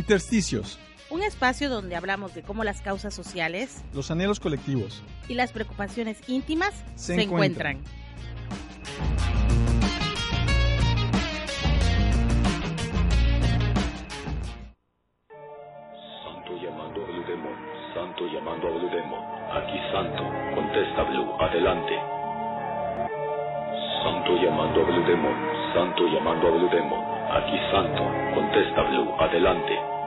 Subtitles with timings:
[0.00, 0.78] Intersticios,
[1.10, 6.16] un espacio donde hablamos de cómo las causas sociales los anhelos colectivos y las preocupaciones
[6.26, 7.76] íntimas Se se, encuentran.
[7.76, 9.29] encuentran.
[29.30, 29.99] Adelante.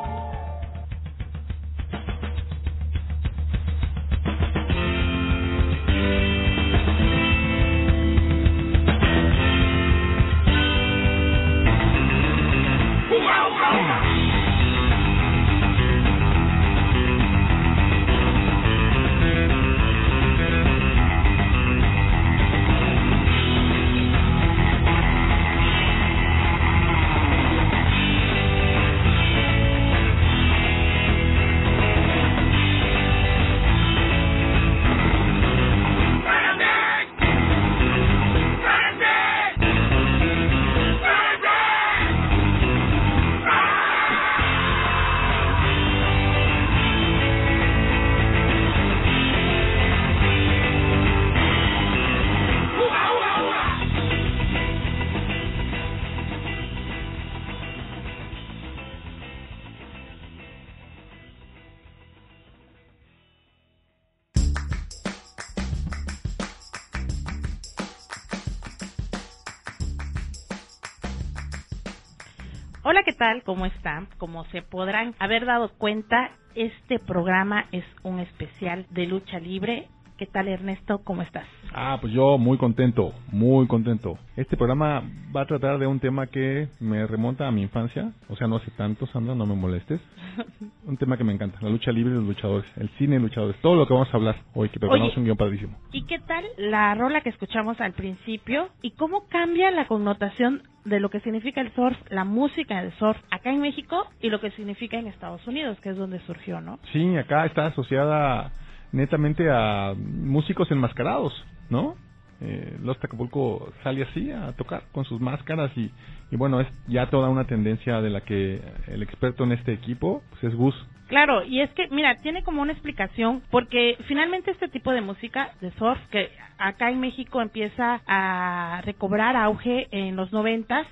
[72.94, 73.42] Hola, ¿qué tal?
[73.42, 74.08] ¿Cómo están?
[74.20, 79.88] Como se podrán haber dado cuenta, este programa es un especial de lucha libre.
[80.18, 81.00] ¿Qué tal, Ernesto?
[81.04, 81.48] ¿Cómo estás?
[81.74, 84.20] Ah, pues yo muy contento, muy contento.
[84.38, 85.02] Este programa
[85.36, 88.58] va a tratar de un tema que me remonta a mi infancia, o sea, no
[88.58, 90.00] hace tanto, Sandra, no me molestes.
[90.86, 93.60] Un tema que me encanta, la lucha libre y los luchadores, el cine y luchadores,
[93.62, 95.78] todo lo que vamos a hablar hoy, que preparamos un guion padrísimo.
[95.92, 98.70] ¿Y qué tal la rola que escuchamos al principio?
[98.82, 103.18] ¿Y cómo cambia la connotación de lo que significa el surf, la música del surf
[103.32, 106.80] acá en México y lo que significa en Estados Unidos, que es donde surgió, ¿no?
[106.92, 108.52] Sí, acá está asociada
[108.94, 111.34] netamente a músicos enmascarados,
[111.70, 111.96] ¿no?
[112.42, 115.92] Eh, Los Acapulco sale así a tocar con sus máscaras y,
[116.32, 120.24] y bueno, es ya toda una tendencia de la que el experto en este equipo
[120.32, 120.76] pues es Gus.
[121.08, 125.52] Claro, y es que, mira, tiene como una explicación, porque finalmente este tipo de música
[125.62, 130.88] de surf, que acá en México empieza a recobrar auge en los noventas,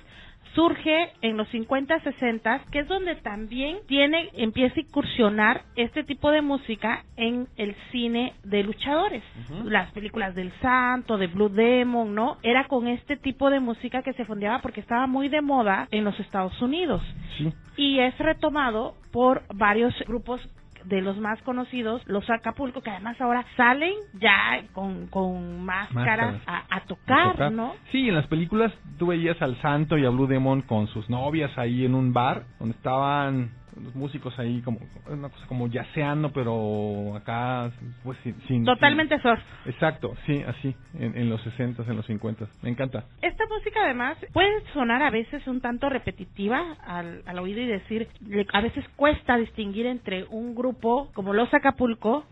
[0.54, 6.30] surge en los 50, 60, que es donde también tiene, empieza a incursionar este tipo
[6.30, 9.22] de música en el cine de luchadores.
[9.64, 12.36] Las películas del Santo, de Blue Demon, ¿no?
[12.42, 16.04] Era con este tipo de música que se fondeaba porque estaba muy de moda en
[16.04, 17.02] los Estados Unidos
[17.38, 20.40] Sí, y es retomado por varios grupos
[20.84, 26.42] de los más conocidos, los Acapulco, que además ahora salen ya con, con máscaras, Máscaras.
[26.46, 27.52] A, a tocar, tocar.
[27.52, 27.74] ¿no?
[27.90, 31.56] Sí, en las películas tú veías al Santo y a Blue Demon con sus novias
[31.58, 33.50] ahí en un bar, donde estaban
[33.80, 34.78] los músicos ahí como
[35.08, 37.70] una cosa como yaceando, pero acá
[38.04, 39.40] pues sin, sin- Totalmente surf.
[39.66, 43.04] exacto, sí, así en, en los 60 en los 50 Me encanta.
[43.22, 48.08] Esta música además puede sonar a veces un tanto repetitiva al, al oído y decir,
[48.26, 52.24] le- a veces cuesta distinguir entre un grupo como los Acapulco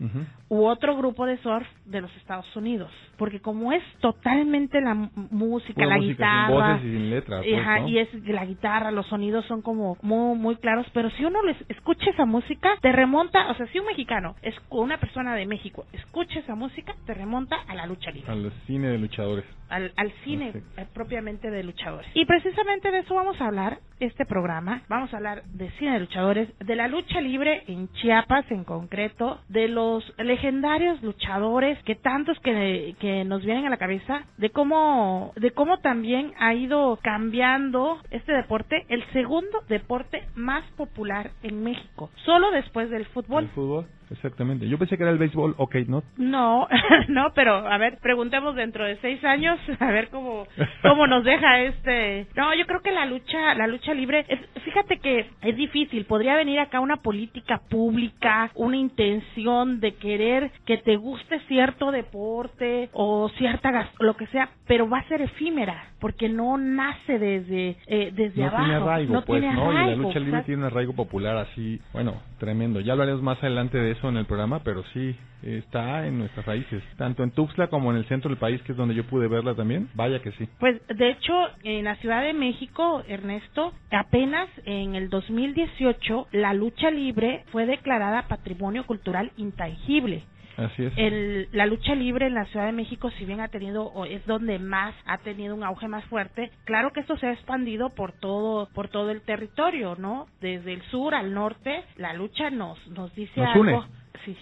[0.49, 5.73] u otro grupo de surf de los Estados Unidos, porque como es totalmente la música,
[5.73, 7.45] Pura la música, guitarra, sin voces y sin letras.
[7.45, 11.43] pues, y es la guitarra, los sonidos son como muy, muy claros, pero si uno
[11.43, 15.45] les escucha esa música, te remonta, o sea, si un mexicano, es una persona de
[15.45, 19.45] México, escucha esa música, te remonta a la lucha libre, Al cine de luchadores.
[19.71, 20.81] Al, al cine Perfecto.
[20.81, 22.09] eh, propiamente de luchadores.
[22.13, 25.99] Y precisamente de eso vamos a hablar este programa, vamos a hablar de cine de
[25.99, 32.39] luchadores, de la lucha libre en Chiapas en concreto, de los legendarios luchadores que tantos
[32.39, 37.99] que, que nos vienen a la cabeza, de cómo, de cómo también ha ido cambiando
[38.09, 43.43] este deporte, el segundo deporte más popular en México, solo después del fútbol.
[43.43, 44.67] El fútbol, exactamente.
[44.67, 46.03] Yo pensé que era el béisbol, ok, ¿no?
[46.17, 46.67] No,
[47.07, 50.45] no, pero a ver, preguntemos dentro de seis años, a ver cómo,
[50.81, 52.27] cómo nos deja este.
[52.35, 56.05] No, yo creo que la lucha, la lucha libre, es- fíjate que es difícil.
[56.05, 62.89] Podría venir acá una política pública, una intención de querer que te guste cierto deporte
[62.93, 67.77] o cierta gas- lo que sea, pero va a ser efímera porque no nace desde
[67.87, 69.71] eh, desde no abajo, tiene arraigo, no pues, tiene ¿no?
[69.71, 72.79] Y la lucha libre tiene un arraigo popular así, bueno, tremendo.
[72.79, 74.00] Ya hablaremos más adelante de eso.
[74.09, 78.05] En el programa, pero sí, está en nuestras raíces, tanto en Tuxtla como en el
[78.05, 80.47] centro del país, que es donde yo pude verla también, vaya que sí.
[80.59, 81.33] Pues de hecho,
[81.63, 88.27] en la Ciudad de México, Ernesto, apenas en el 2018 la lucha libre fue declarada
[88.27, 90.23] Patrimonio Cultural Intangible.
[90.57, 90.93] Así es.
[90.97, 94.25] El, la lucha libre en la Ciudad de México, si bien ha tenido, o es
[94.25, 98.11] donde más ha tenido un auge más fuerte, claro que esto se ha expandido por
[98.13, 100.27] todo, por todo el territorio, ¿no?
[100.41, 103.61] Desde el sur al norte, la lucha nos, nos dice Nos algo.
[103.61, 104.00] une.
[104.25, 104.37] Sí.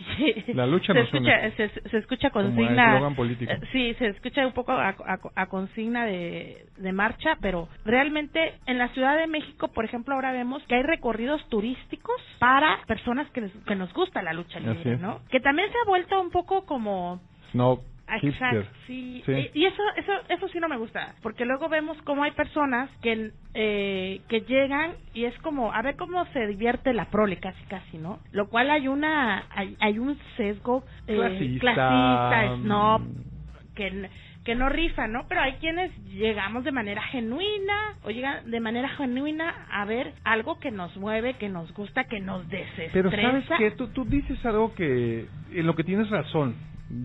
[0.54, 3.14] La lucha se nos escucha, se, se escucha consigna.
[3.16, 3.52] político.
[3.52, 8.56] eh, Sí, se escucha un poco a, a- a consigna de, de marcha, pero realmente
[8.66, 13.30] en la Ciudad de México, por ejemplo, ahora vemos que hay recorridos turísticos para personas
[13.32, 14.98] que, les- que nos gusta la lucha libre.
[14.98, 15.20] ¿no?
[15.30, 17.22] Que también se ha vuelto un poco como
[17.52, 17.80] Snob,
[18.18, 19.22] Exacto, sí.
[19.26, 19.50] Sí.
[19.54, 23.32] Y, eso, eso, eso sí no me gusta, porque luego vemos cómo hay personas que,
[23.54, 27.98] eh, que llegan y es como, a ver cómo se divierte la prole, casi, casi,
[27.98, 28.20] ¿no?
[28.32, 33.76] Lo cual hay una, hay, hay un sesgo eh, Clasista, clasista, snob, mm.
[33.76, 34.10] que,
[34.44, 35.26] que no rifa, ¿no?
[35.28, 40.60] Pero hay quienes llegamos de manera genuina o llegan de manera genuina a ver algo
[40.60, 42.92] que nos mueve, que nos gusta, que nos desestresa.
[42.94, 46.56] Pero sabes que tú, tú dices algo que en lo que tienes razón.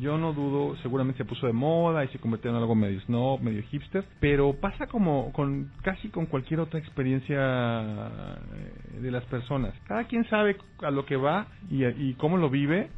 [0.00, 3.40] Yo no dudo, seguramente se puso de moda y se convirtió en algo medio snob,
[3.40, 9.74] medio hipster, pero pasa como con casi con cualquier otra experiencia eh, de las personas.
[9.86, 12.88] Cada quien sabe a lo que va y, y cómo lo vive,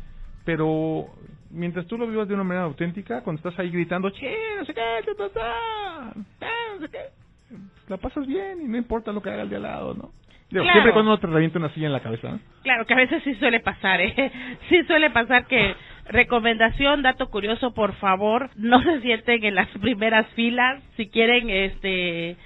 [0.45, 1.09] pero
[1.51, 4.75] mientras tú lo vivas de una manera auténtica, cuando estás ahí gritando, che, no sé
[4.75, 7.57] qué, ta, ta, eh, no sé qué,
[7.89, 10.11] la pasas bien y no importa lo que haga el de al lado, ¿no?
[10.49, 10.73] Digo, Claro.
[10.73, 12.41] Siempre cuando no te revienta una silla en la cabeza, ¿no?
[12.63, 14.33] Claro, que a veces sí suele pasar, ¿eh?
[14.69, 15.75] Sí suele pasar que,
[16.09, 22.37] recomendación, dato curioso, por favor, no se sienten en las primeras filas si quieren este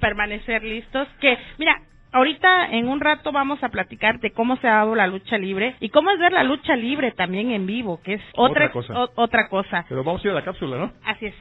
[0.00, 1.08] permanecer listos.
[1.20, 1.80] Que, mira,
[2.12, 5.76] ahorita en un rato vamos a platicar de cómo se ha dado la lucha libre
[5.80, 8.94] y cómo es ver la lucha libre también en vivo, que es otra, Otra cosa.
[9.04, 9.84] o- otra cosa.
[9.88, 10.92] Pero vamos a ir a la cápsula, ¿no?
[11.04, 11.34] Así es.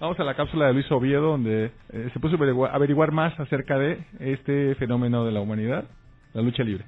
[0.00, 3.38] Vamos a la cápsula de Luis Oviedo, donde eh, se puso a averiguar, averiguar más
[3.38, 5.84] acerca de este fenómeno de la humanidad,
[6.34, 6.84] la lucha libre.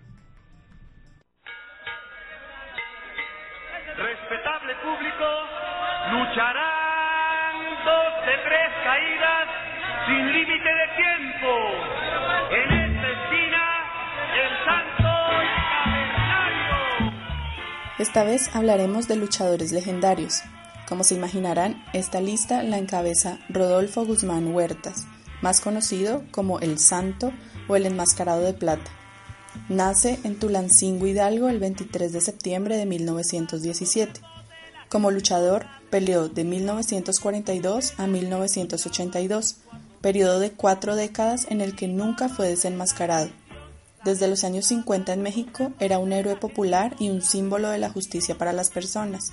[6.11, 7.55] Lucharán
[7.85, 9.47] dos de tres caídas
[10.06, 11.50] sin límite de tiempo.
[12.50, 13.62] En esta esquina,
[14.43, 15.11] el santo
[15.85, 17.12] cavernario.
[17.99, 20.43] Esta vez hablaremos de luchadores legendarios.
[20.88, 25.09] Como se imaginarán, esta lista la encabeza Rodolfo Guzmán Huertas,
[25.43, 27.32] más conocido como El Santo
[27.67, 28.93] o El Enmascarado de Plata.
[29.69, 34.20] Nace en Tulancingo Hidalgo el 23 de septiembre de 1917.
[34.88, 39.56] Como luchador, peleó de 1942 a 1982,
[40.00, 43.31] periodo de cuatro décadas en el que nunca fue desenmascarado.
[44.05, 47.91] Desde los años 50 en México era un héroe popular y un símbolo de la
[47.91, 49.33] justicia para las personas,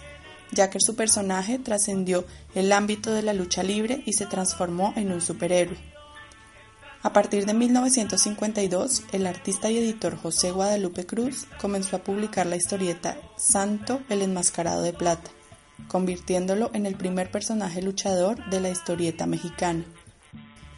[0.52, 5.12] ya que su personaje trascendió el ámbito de la lucha libre y se transformó en
[5.12, 5.78] un superhéroe.
[7.04, 12.56] A partir de 1952, el artista y editor José Guadalupe Cruz comenzó a publicar la
[12.56, 15.30] historieta Santo el Enmascarado de Plata,
[15.88, 19.84] convirtiéndolo en el primer personaje luchador de la historieta mexicana.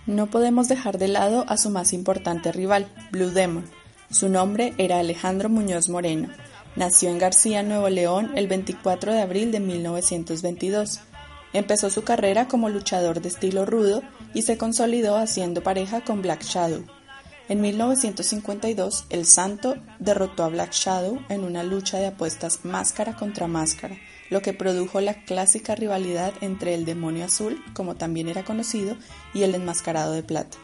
[0.05, 3.65] No podemos dejar de lado a su más importante rival, Blue Demon.
[4.11, 6.29] Su nombre era Alejandro Muñoz Moreno.
[6.75, 11.00] Nació en García, Nuevo León, el 24 de abril de 1922.
[11.53, 16.43] Empezó su carrera como luchador de estilo rudo y se consolidó haciendo pareja con Black
[16.43, 16.83] Shadow.
[17.47, 23.47] En 1952, El Santo derrotó a Black Shadow en una lucha de apuestas máscara contra
[23.47, 23.95] máscara,
[24.29, 28.96] lo que produjo la clásica rivalidad entre el demonio azul, como también era conocido,
[29.34, 30.58] y el enmascarado de plata.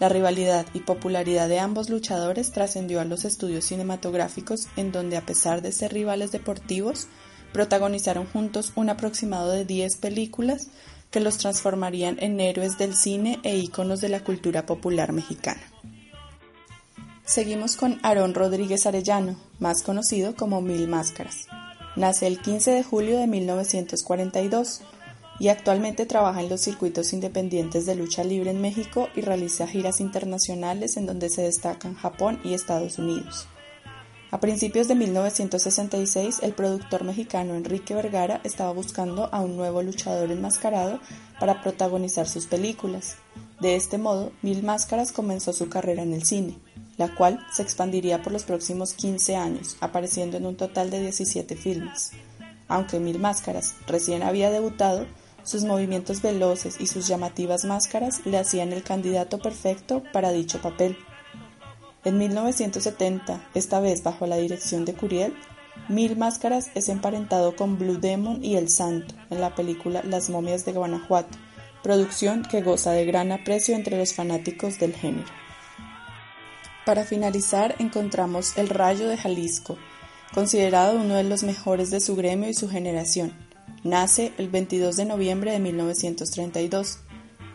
[0.00, 5.26] La rivalidad y popularidad de ambos luchadores trascendió a los estudios cinematográficos en donde a
[5.26, 7.08] pesar de ser rivales deportivos,
[7.52, 10.68] protagonizaron juntos un aproximado de 10 películas
[11.10, 15.62] que los transformarían en héroes del cine e íconos de la cultura popular mexicana.
[17.24, 21.48] Seguimos con Aarón Rodríguez Arellano, más conocido como Mil Máscaras.
[21.98, 24.82] Nace el 15 de julio de 1942
[25.40, 29.98] y actualmente trabaja en los circuitos independientes de lucha libre en México y realiza giras
[29.98, 33.48] internacionales en donde se destacan Japón y Estados Unidos.
[34.30, 40.30] A principios de 1966, el productor mexicano Enrique Vergara estaba buscando a un nuevo luchador
[40.30, 41.00] enmascarado
[41.40, 43.16] para protagonizar sus películas.
[43.60, 46.58] De este modo, Mil Máscaras comenzó su carrera en el cine,
[46.98, 51.56] la cual se expandiría por los próximos 15 años, apareciendo en un total de 17
[51.56, 52.10] filmes.
[52.66, 55.06] Aunque Mil Máscaras recién había debutado,
[55.44, 60.98] sus movimientos veloces y sus llamativas máscaras le hacían el candidato perfecto para dicho papel.
[62.04, 65.34] En 1970, esta vez bajo la dirección de Curiel,
[65.88, 70.66] Mil Máscaras es emparentado con Blue Demon y El Santo en la película Las momias
[70.66, 71.38] de Guanajuato,
[71.82, 75.28] producción que goza de gran aprecio entre los fanáticos del género.
[76.88, 79.76] Para finalizar encontramos El Rayo de Jalisco,
[80.32, 83.34] considerado uno de los mejores de su gremio y su generación.
[83.84, 87.00] Nace el 22 de noviembre de 1932.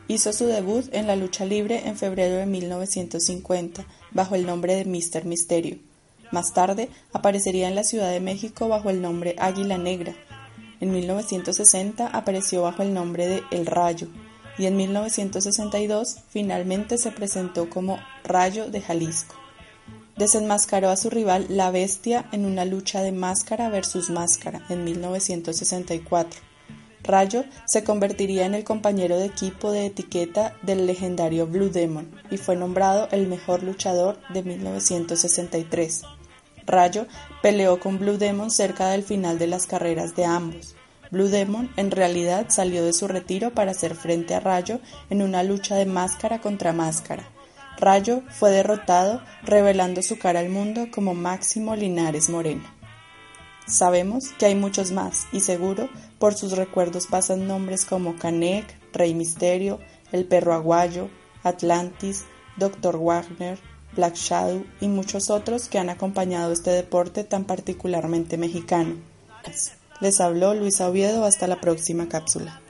[0.08, 4.86] Hizo su debut en la lucha libre en febrero de 1950 bajo el nombre de
[4.86, 5.26] Mr.
[5.26, 5.80] Misterio.
[6.32, 10.14] Más tarde aparecería en la Ciudad de México bajo el nombre Águila Negra.
[10.80, 14.10] En 1960 apareció bajo el nombre de El Rayo
[14.58, 19.36] y en 1962 finalmente se presentó como Rayo de Jalisco.
[20.18, 26.40] Desenmascaró a su rival La Bestia en una lucha de máscara versus máscara en 1964.
[27.04, 32.38] Rayo se convertiría en el compañero de equipo de etiqueta del legendario Blue Demon y
[32.38, 36.04] fue nombrado el mejor luchador de 1963.
[36.66, 37.08] Rayo
[37.42, 40.76] peleó con Blue Demon cerca del final de las carreras de ambos.
[41.14, 44.80] Blue Demon en realidad salió de su retiro para hacer frente a Rayo
[45.12, 47.30] en una lucha de máscara contra máscara.
[47.78, 52.64] Rayo fue derrotado, revelando su cara al mundo como Máximo Linares Moreno.
[53.68, 59.14] Sabemos que hay muchos más, y seguro por sus recuerdos pasan nombres como Canek, Rey
[59.14, 59.80] Misterio,
[60.12, 61.10] El Perro Aguayo,
[61.44, 62.24] Atlantis,
[62.58, 62.98] Dr.
[62.98, 63.60] Wagner,
[63.96, 68.96] Black Shadow y muchos otros que han acompañado este deporte tan particularmente mexicano.
[70.04, 72.62] Les habló Luisa Oviedo, hasta la próxima cápsula.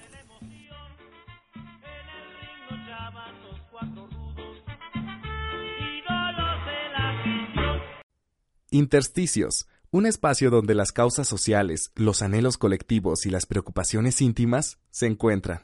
[8.69, 15.07] Intersticios, un espacio donde las causas sociales, los anhelos colectivos y las preocupaciones íntimas se
[15.07, 15.63] encuentran.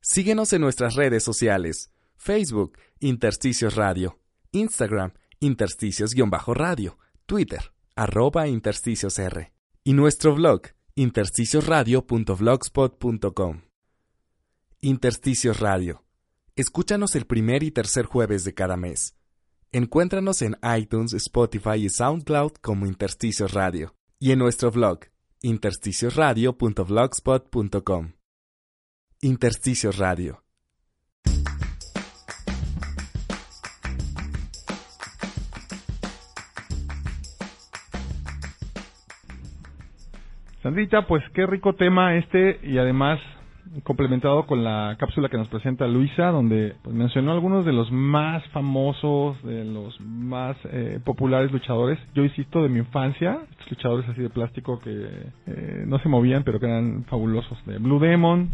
[0.00, 4.18] Síguenos en nuestras redes sociales, Facebook, Intersticios Radio,
[4.50, 7.60] Instagram, Intersticios-Radio, Twitter,
[7.94, 9.52] arroba Intersticios R,
[9.84, 10.62] y nuestro blog,
[10.96, 13.62] intersticiosradio.blogspot.com.
[14.80, 16.02] Intersticios Radio.
[16.54, 19.14] Escúchanos el primer y tercer jueves de cada mes.
[19.72, 25.00] Encuéntranos en iTunes, Spotify y SoundCloud como Intersticios Radio y en nuestro blog
[25.42, 28.12] intersticiosradio.blogspot.com.
[29.20, 30.45] Intersticios Radio.
[40.66, 43.20] Sandrita, pues qué rico tema este y además
[43.84, 48.44] complementado con la cápsula que nos presenta Luisa, donde pues, mencionó algunos de los más
[48.48, 52.00] famosos, de los más eh, populares luchadores.
[52.16, 53.38] Yo insisto de mi infancia,
[53.70, 54.90] luchadores así de plástico que
[55.46, 57.64] eh, no se movían, pero que eran fabulosos.
[57.64, 58.50] De Blue Demon,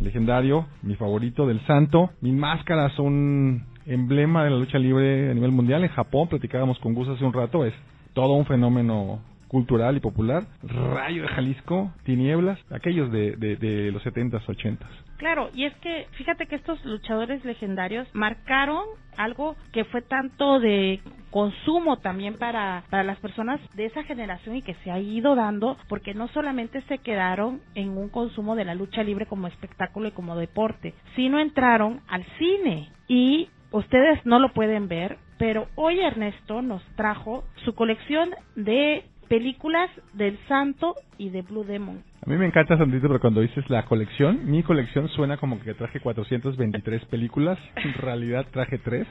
[0.00, 2.10] legendario, mi favorito del Santo.
[2.20, 5.82] Mis máscaras son emblema de la lucha libre a nivel mundial.
[5.82, 7.72] En Japón, platicábamos con Gus hace un rato, es
[8.12, 9.20] todo un fenómeno
[9.54, 14.78] cultural y popular, Rayo de Jalisco, Tinieblas, aquellos de, de, de los 70s, 80s.
[15.16, 18.82] Claro, y es que fíjate que estos luchadores legendarios marcaron
[19.16, 24.62] algo que fue tanto de consumo también para, para las personas de esa generación y
[24.62, 28.74] que se ha ido dando porque no solamente se quedaron en un consumo de la
[28.74, 34.52] lucha libre como espectáculo y como deporte, sino entraron al cine y ustedes no lo
[34.52, 41.42] pueden ver, pero hoy Ernesto nos trajo su colección de películas del Santo y de
[41.42, 42.02] Blue Demon.
[42.24, 45.74] A mí me encanta, Sandrito, pero cuando dices la colección, mi colección suena como que
[45.74, 47.58] traje 423 películas.
[47.76, 49.06] En realidad traje 3.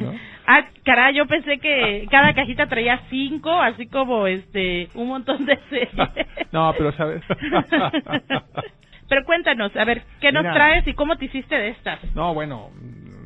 [0.00, 0.14] ¿no?
[0.46, 5.58] ah, caray, yo pensé que cada cajita traía 5, así como este un montón de
[5.68, 5.90] series.
[6.52, 7.22] no, pero sabes.
[9.08, 11.98] pero cuéntanos, a ver, ¿qué nos traes y cómo te hiciste de estas?
[12.14, 12.70] No, bueno,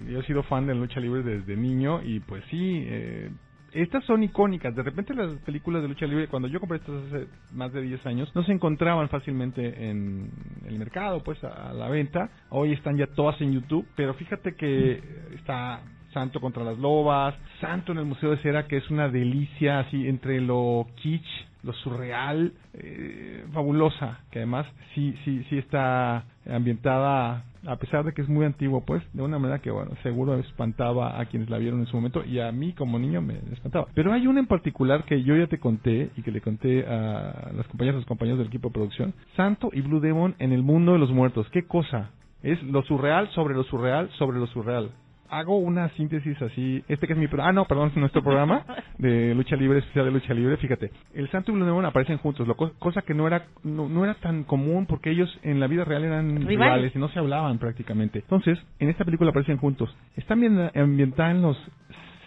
[0.09, 3.31] yo he sido fan de lucha libre desde niño y pues sí, eh,
[3.73, 4.75] estas son icónicas.
[4.75, 8.07] De repente las películas de lucha libre, cuando yo compré estas hace más de 10
[8.07, 10.31] años, no se encontraban fácilmente en
[10.67, 12.31] el mercado, pues a, la venta.
[12.51, 15.03] Hoy están ya todas en YouTube, pero fíjate que
[15.35, 15.81] está
[16.13, 20.09] Santo contra las Lobas, Santo en el Museo de Cera, que es una delicia así
[20.09, 21.27] entre lo kitsch,
[21.63, 28.23] lo surreal, eh, fabulosa, que además sí, sí, sí está ambientada, a pesar de que
[28.23, 31.81] es muy antiguo, pues, de una manera que, bueno, seguro espantaba a quienes la vieron
[31.81, 33.87] en su momento y a mí como niño me espantaba.
[33.95, 37.51] Pero hay una en particular que yo ya te conté y que le conté a
[37.55, 40.93] las compañeras, los compañeros del equipo de producción, Santo y Blue Demon en el mundo
[40.93, 41.49] de los muertos.
[41.51, 42.11] ¿Qué cosa?
[42.43, 44.91] Es lo surreal sobre lo surreal sobre lo surreal
[45.31, 48.65] hago una síntesis así, este que es mi ah no, perdón, es nuestro programa
[48.99, 52.47] de lucha libre, especial de lucha libre, fíjate, el Santo y Blue Demon aparecen juntos,
[52.49, 55.67] lo co- cosa que no era no, no era tan común porque ellos en la
[55.67, 56.49] vida real eran Rivales.
[56.49, 58.19] rivales y no se hablaban prácticamente.
[58.21, 59.95] Entonces, en esta película aparecen juntos.
[60.17, 61.57] Está ambien- ambientada en los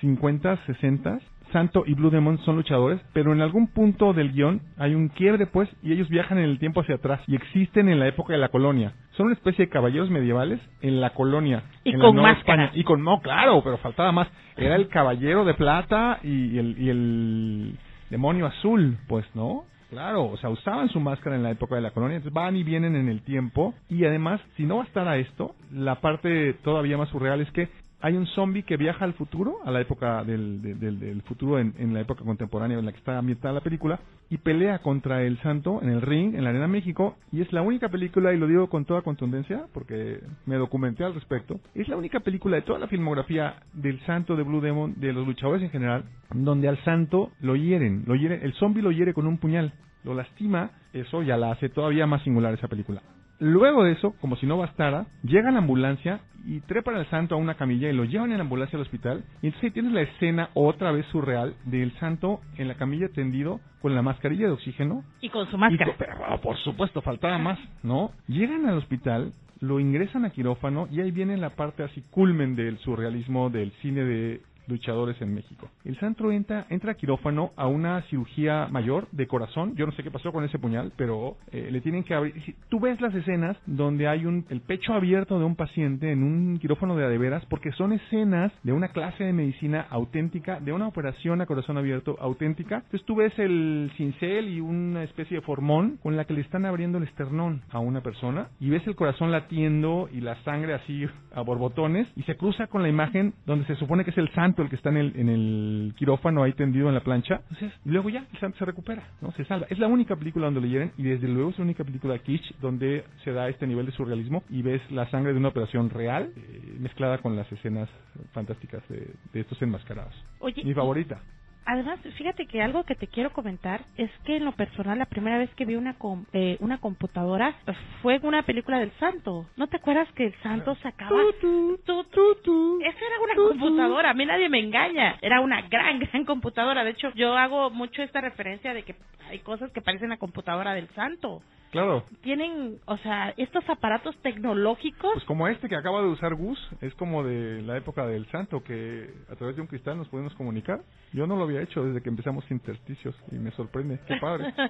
[0.01, 1.19] 50, 60,
[1.53, 5.48] Santo y Blue Demon son luchadores, pero en algún punto del guion hay un quiebre,
[5.48, 8.39] pues, y ellos viajan en el tiempo hacia atrás y existen en la época de
[8.39, 8.93] la colonia.
[9.15, 11.63] Son una especie de caballeros medievales en la colonia.
[11.86, 12.65] Y en con la máscara.
[12.65, 12.81] España.
[12.81, 14.27] Y con, no, claro, pero faltaba más.
[14.57, 17.77] Era el caballero de plata y el, y el
[18.10, 19.63] demonio azul, pues, ¿no?
[19.93, 22.63] Claro, o sea, usaban su máscara en la época de la colonia, entonces van y
[22.63, 23.75] vienen en el tiempo.
[23.89, 27.69] Y además, si no bastara esto, la parte todavía más surreal es que
[28.03, 31.57] hay un zombie que viaja al futuro, a la época del, de- del, del futuro
[31.57, 35.24] en, en la época contemporánea en la que está ambientada la película, y pelea contra
[35.24, 38.38] el santo en el ring, en la Arena México, y es la única película, y
[38.38, 42.63] lo digo con toda contundencia, porque me documenté al respecto, es la única película de
[42.63, 46.77] toda la filmografía del santo de Blue Demon, de los luchadores en general, donde al
[46.83, 49.72] santo lo hieren, lo hieren, el zombie lo hiere con un puñal,
[50.03, 53.01] lo lastima, eso ya la hace todavía más singular esa película.
[53.43, 57.38] Luego de eso, como si no bastara, llega la ambulancia y trepan al santo a
[57.38, 59.23] una camilla y lo llevan en la ambulancia al hospital.
[59.41, 63.59] Y entonces ahí tienes la escena otra vez surreal del santo en la camilla tendido
[63.81, 65.03] con la mascarilla de oxígeno.
[65.19, 65.93] Y con su Y máscara.
[65.97, 68.12] pero, ah, por supuesto, faltaba más, ¿no?
[68.27, 72.77] Llegan al hospital, lo ingresan a quirófano y ahí viene la parte así culmen del
[72.79, 75.70] surrealismo del cine de luchadores en México.
[75.84, 79.75] El santo entra, entra a quirófano a una cirugía mayor de corazón.
[79.75, 82.34] Yo no sé qué pasó con ese puñal, pero eh, le tienen que abrir.
[82.70, 86.58] Tú ves las escenas donde hay un el pecho abierto de un paciente en un
[86.60, 91.41] quirófano de adeveras, porque son escenas de una clase de medicina auténtica, de una operación
[91.41, 92.77] a corazón abierto auténtica.
[92.77, 96.65] Entonces tú ves el cincel y una especie de formón con la que le están
[96.65, 101.05] abriendo el esternón a una persona y ves el corazón latiendo y la sangre así
[101.34, 104.62] a borbotones y se cruza con la imagen donde se supone que es el santo
[104.62, 107.41] el que está en el, en el quirófano ahí tendido en la plancha.
[107.50, 109.31] Entonces, y luego ya el santo se recupera, ¿no?
[109.31, 109.65] Se salva.
[109.69, 112.55] Es la única película donde lo hieren y desde luego es la única película kitsch
[112.62, 116.31] donde se da este nivel de surrealismo y ves la sangre de una operación real
[116.36, 117.89] eh, mezclada con las escenas
[118.33, 120.13] fantásticas de, de estos enmascarados.
[120.39, 121.22] Oye, Mi favorita.
[121.65, 125.38] Además, fíjate que algo que te quiero comentar es que en lo personal la primera
[125.38, 127.56] vez que vi una com- eh, una computadora
[128.02, 129.45] fue en una película del Santo.
[129.56, 131.10] ¿No te acuerdas que el Santo sacaba
[131.41, 132.82] Tu, tu.
[132.82, 135.17] Esa era una computadora, a mí nadie me engaña.
[135.21, 136.84] Era una gran gran computadora.
[136.84, 138.95] De hecho, yo hago mucho esta referencia de que
[139.30, 141.41] hay cosas que parecen la computadora del Santo.
[141.73, 146.57] Claro, Tienen, o sea, estos aparatos tecnológicos pues como este que acaba de usar Gus,
[146.81, 150.33] es como de la época del santo, que a través de un cristal nos podemos
[150.36, 150.79] comunicar.
[151.13, 153.99] Yo no lo había hecho desde que empezamos intersticios y me sorprende.
[154.07, 154.53] Qué padre.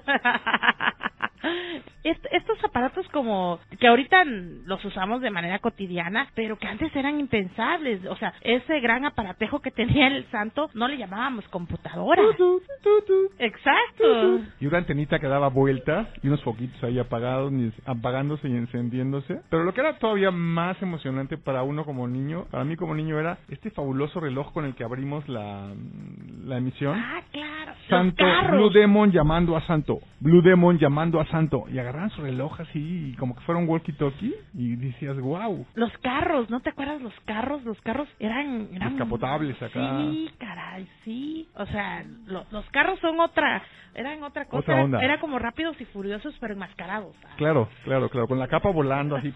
[2.04, 7.20] Est- estos aparatos como que ahorita los usamos de manera cotidiana, pero que antes eran
[7.20, 8.04] impensables.
[8.06, 12.22] O sea, ese gran aparatejo que tenía el santo no le llamábamos computadora.
[13.38, 14.40] Exacto.
[14.60, 19.40] Y una antenita que daba vueltas y unos foquitos ahí apagados, ni- apagándose y encendiéndose.
[19.50, 23.18] Pero lo que era todavía más emocionante para uno como niño, para mí como niño,
[23.18, 25.72] era este fabuloso reloj con el que abrimos la,
[26.44, 26.98] la emisión.
[26.98, 27.72] Ah, claro.
[27.88, 28.24] Santo.
[28.50, 31.64] Blue Demon llamando a Santo, Blue Demon llamando a Santo.
[31.70, 35.66] Y agarraban su reloj así, y como que fuera un walkie-talkie, y decías, wow.
[35.74, 37.62] Los carros, ¿no te acuerdas los carros?
[37.64, 38.68] Los carros eran...
[38.72, 39.98] eran Descapotables acá.
[39.98, 41.48] Sí, caray, sí.
[41.56, 43.62] O sea, lo- los carros son otra...
[43.96, 44.58] Eran otra cosa.
[44.58, 45.00] Otra era- onda.
[45.04, 46.83] Era, como rápidos y furiosos, pero enmascarados.
[46.86, 47.08] ¿Sabes?
[47.36, 49.32] Claro, claro, claro, con la capa volando así.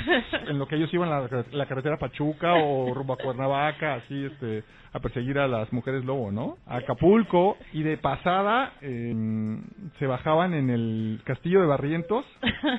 [0.48, 4.64] en lo que ellos iban la, la carretera Pachuca o rumbo a Cuernavaca, así, este,
[4.94, 6.56] a perseguir a las mujeres lobo, ¿no?
[6.66, 9.12] A Acapulco y de pasada eh,
[9.98, 12.24] se bajaban en el castillo de Barrientos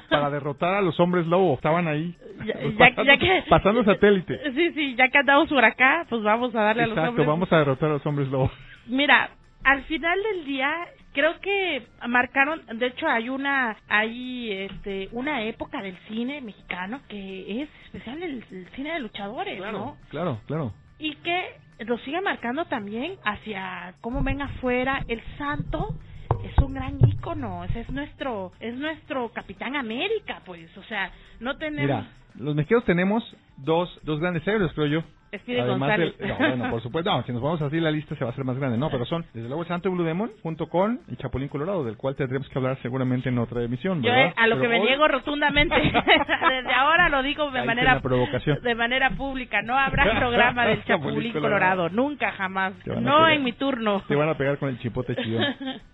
[0.09, 1.53] para derrotar a los hombres lobo.
[1.53, 4.39] Estaban ahí, Ya- pues, pasando, ya que- pasando satélite.
[4.55, 7.27] Sí, sí, ya que andamos por acá, pues vamos a darle a los Exacto, hombres.
[7.27, 8.49] vamos a derrotar a los hombres lobo.
[8.87, 9.29] Mira,
[9.63, 10.73] al final del día
[11.13, 17.61] creo que marcaron, de hecho hay una hay este una época del cine mexicano que
[17.61, 19.97] es especial el, el cine de luchadores, ¿no?
[20.09, 20.73] claro, claro.
[20.99, 25.95] Y que lo sigue marcando también hacia cómo ven afuera el santo
[26.43, 31.57] es un gran ícono, ese es nuestro es nuestro Capitán América, pues, o sea, no
[31.57, 35.03] tenemos Mira, los mexicanos tenemos dos, dos grandes héroes, creo yo.
[35.39, 36.17] Speedy Además González.
[36.17, 38.33] del- no, bueno, por supuesto, no, si nos vamos así la lista se va a
[38.33, 41.47] hacer más grande, no, pero son desde luego Santo Blue Demon junto con el Chapulín
[41.47, 44.27] Colorado, del cual tendremos que hablar seguramente en otra emisión, Yo ¿verdad?
[44.27, 45.75] eh, a lo Pero que me hoy- niego rotundamente.
[45.81, 48.61] Desde ahora lo digo de Ahí manera provocación.
[48.61, 49.61] de manera pública.
[49.61, 51.89] No habrá programa del Chapulín Colorado.
[51.89, 52.73] Nunca jamás.
[52.89, 54.03] A No en mi turno.
[54.07, 55.39] Te van a pegar con el chipote chido.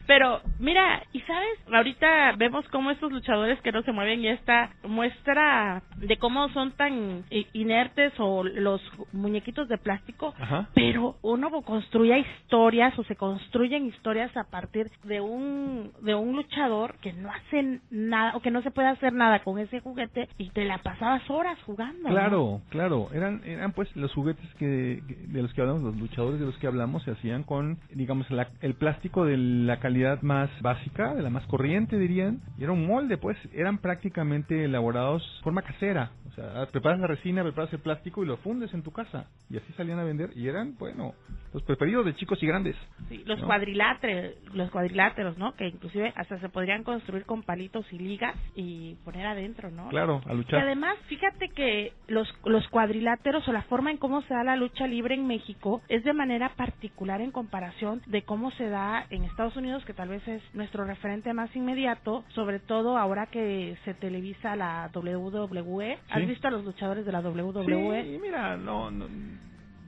[0.07, 4.69] Pero, mira, y sabes, ahorita vemos cómo estos luchadores que no se mueven y esta
[4.83, 7.23] muestra de cómo son tan
[7.53, 8.81] inertes o los
[9.27, 10.69] muñequitos de plástico, Ajá.
[10.73, 16.95] pero uno construye historias o se construyen historias a partir de un de un luchador
[17.01, 20.49] que no hace nada o que no se puede hacer nada con ese juguete y
[20.51, 22.03] te la pasabas horas jugando.
[22.09, 22.09] ¿no?
[22.09, 26.39] Claro, claro, eran eran pues los juguetes que que- de los que hablamos, los luchadores
[26.39, 30.49] de los que hablamos se hacían con digamos la- el plástico de la calidad más
[30.61, 35.43] básica, de la más corriente dirían, y era un molde pues, eran prácticamente elaborados de
[35.43, 38.91] forma casera, o sea, preparas la resina, preparas el plástico y lo fundes en tu
[38.91, 39.16] casa
[39.49, 41.13] y así salían a vender y eran bueno,
[41.53, 42.75] los preferidos de chicos y grandes.
[43.07, 43.45] Sí, los ¿no?
[43.47, 45.55] cuadriláteros, los cuadriláteros, ¿no?
[45.55, 49.87] Que inclusive hasta se podrían construir con palitos y ligas y poner adentro, ¿no?
[49.87, 50.63] Claro, a Y luchar.
[50.63, 54.85] además, fíjate que los, los cuadriláteros o la forma en cómo se da la lucha
[54.85, 59.55] libre en México es de manera particular en comparación de cómo se da en Estados
[59.55, 64.57] Unidos, que tal vez es nuestro referente más inmediato, sobre todo ahora que se televisa
[64.57, 65.97] la WWE.
[66.09, 68.03] ¿Has visto a los luchadores de la WWE?
[68.03, 69.06] Sí, mira, no, no,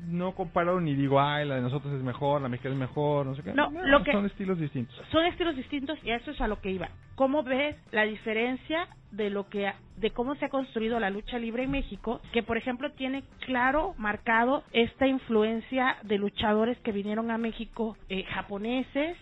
[0.08, 3.36] no comparo ni digo, ay, la de nosotros es mejor, la mexicana es mejor, no
[3.36, 3.54] sé qué.
[3.54, 4.96] No, lo que- son estilos distintos.
[5.12, 6.90] son estilos distintos y a eso es a lo que iba.
[7.16, 11.64] ¿Cómo ves la diferencia de lo que de cómo se ha construido la lucha libre
[11.64, 17.38] en México, que por ejemplo tiene claro marcado esta influencia de luchadores que vinieron a
[17.38, 19.18] México eh, japoneses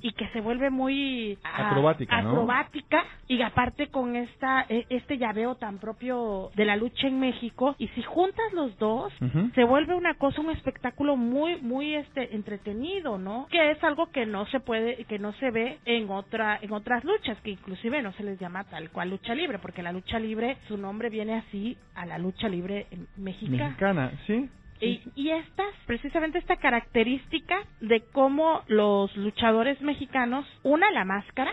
[0.00, 1.70] Y que se vuelve muy ah,
[2.18, 7.74] Acrobática, y aparte con esta eh, este llaveo tan propio de la lucha en México
[7.78, 9.12] y si juntas los dos
[9.54, 14.26] se vuelve una cosa un espectáculo muy muy este entretenido no que es algo que
[14.26, 18.12] no se puede que no se ve en otra en otras luchas que inclusive no
[18.12, 21.76] se les llama tal cual lucha libre porque la lucha libre su nombre viene así
[21.94, 23.68] a la lucha libre eh, mexicana.
[23.68, 24.48] Mexicana, ¿sí?
[24.80, 31.52] Y, y estas, precisamente esta característica de cómo los luchadores mexicanos, una la máscara,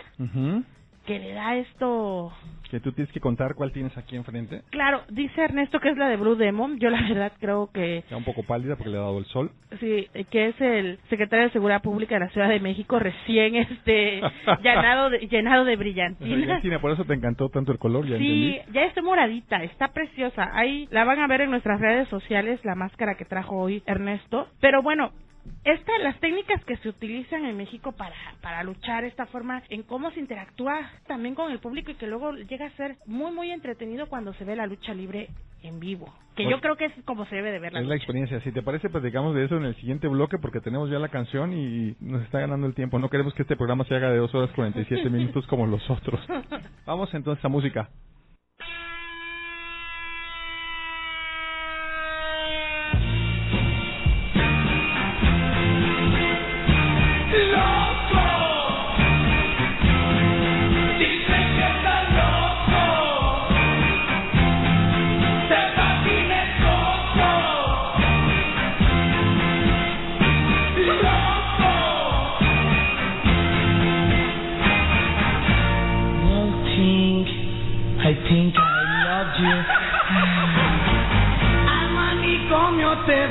[1.05, 2.31] que le da esto...
[2.75, 4.63] Que tú tienes que contar cuál tienes aquí enfrente.
[4.69, 8.17] Claro, dice Ernesto que es la de Blue Demon, yo la verdad creo que Está
[8.17, 9.49] un poco pálida porque le ha dado el sol.
[9.79, 14.19] sí, que es el secretario de Seguridad Pública de la Ciudad de México recién este
[14.61, 16.35] llenado de, llenado de brillantina.
[16.35, 18.73] Argentina, por eso te encantó tanto el color, ya Sí, entendí.
[18.73, 20.49] ya está moradita, está preciosa.
[20.53, 24.49] Ahí la van a ver en nuestras redes sociales, la máscara que trajo hoy Ernesto.
[24.59, 25.11] Pero bueno,
[25.63, 30.11] esta, las técnicas que se utilizan en México para, para luchar, esta forma en cómo
[30.11, 34.07] se interactúa también con el público y que luego llega a ser muy, muy entretenido
[34.07, 35.29] cuando se ve la lucha libre
[35.63, 36.05] en vivo.
[36.35, 38.39] Que Pues- yo creo que es como se debe de ver la Es la experiencia.
[38.41, 41.53] Si te parece, platicamos de eso en el siguiente bloque porque tenemos ya la canción
[41.53, 42.99] y nos está ganando el tiempo.
[42.99, 46.19] No queremos que este programa se haga de 2 horas 47 minutos como los otros.
[46.85, 47.89] Vamos entonces a música.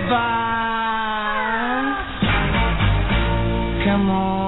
[0.04, 1.94] goodbye.
[3.84, 4.43] Come on.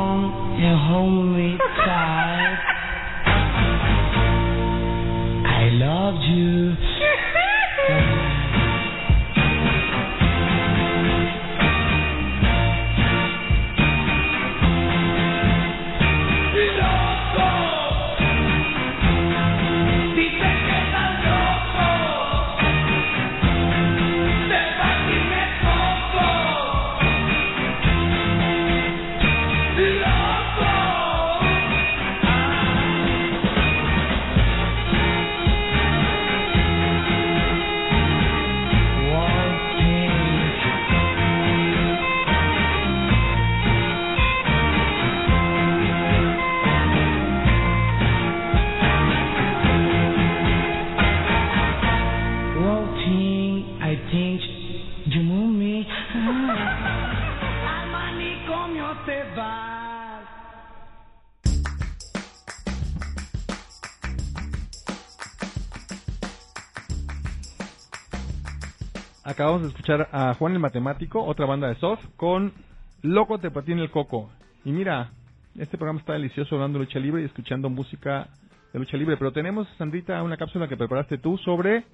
[69.36, 72.54] Acabamos de escuchar a Juan el Matemático, otra banda de soft, con
[73.02, 74.30] Loco te patina el coco.
[74.64, 75.10] Y mira,
[75.58, 78.28] este programa está delicioso hablando de lucha libre y escuchando música
[78.72, 79.18] de lucha libre.
[79.18, 81.84] Pero tenemos, Sandrita, una cápsula que preparaste tú sobre...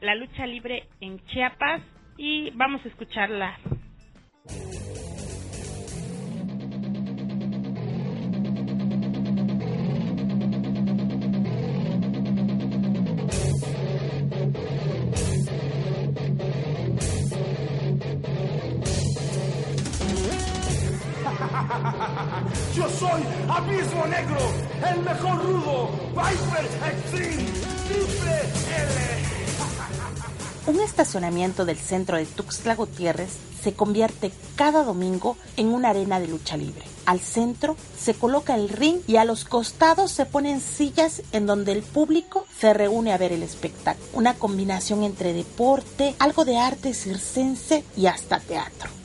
[0.00, 1.82] La lucha libre en Chiapas
[2.16, 3.56] y vamos a escucharla.
[24.92, 27.44] El mejor rudo, Viper Extreme,
[27.88, 28.40] Triple
[28.76, 29.12] L.
[30.66, 33.30] Un estacionamiento del centro de Tuxtla Gutiérrez
[33.62, 36.84] se convierte cada domingo en una arena de lucha libre.
[37.06, 41.72] Al centro se coloca el ring y a los costados se ponen sillas en donde
[41.72, 44.06] el público se reúne a ver el espectáculo.
[44.12, 49.01] Una combinación entre deporte, algo de arte circense y hasta teatro.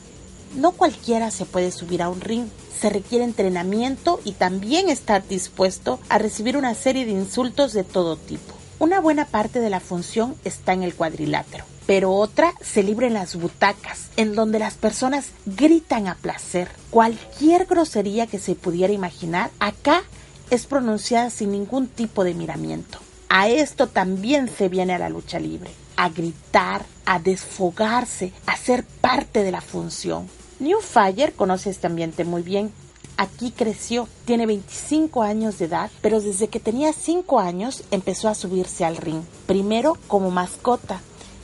[0.54, 6.00] No cualquiera se puede subir a un ring, se requiere entrenamiento y también estar dispuesto
[6.08, 8.54] a recibir una serie de insultos de todo tipo.
[8.78, 13.14] Una buena parte de la función está en el cuadrilátero, pero otra se libra en
[13.14, 16.68] las butacas, en donde las personas gritan a placer.
[16.90, 20.04] Cualquier grosería que se pudiera imaginar acá
[20.50, 22.98] es pronunciada sin ningún tipo de miramiento.
[23.28, 28.84] A esto también se viene a la lucha libre, a gritar, a desfogarse, a ser
[28.84, 30.28] parte de la función.
[30.60, 32.72] New Fire conoce este ambiente muy bien.
[33.16, 38.36] Aquí creció, tiene 25 años de edad, pero desde que tenía 5 años empezó a
[38.36, 41.00] subirse al ring, primero como mascota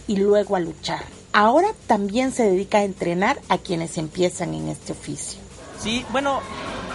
[0.07, 1.05] y luego a luchar.
[1.33, 5.44] Ahora también se dedica a entrenar a quienes empiezan en este oficio.
[5.85, 6.41] Sí, bueno,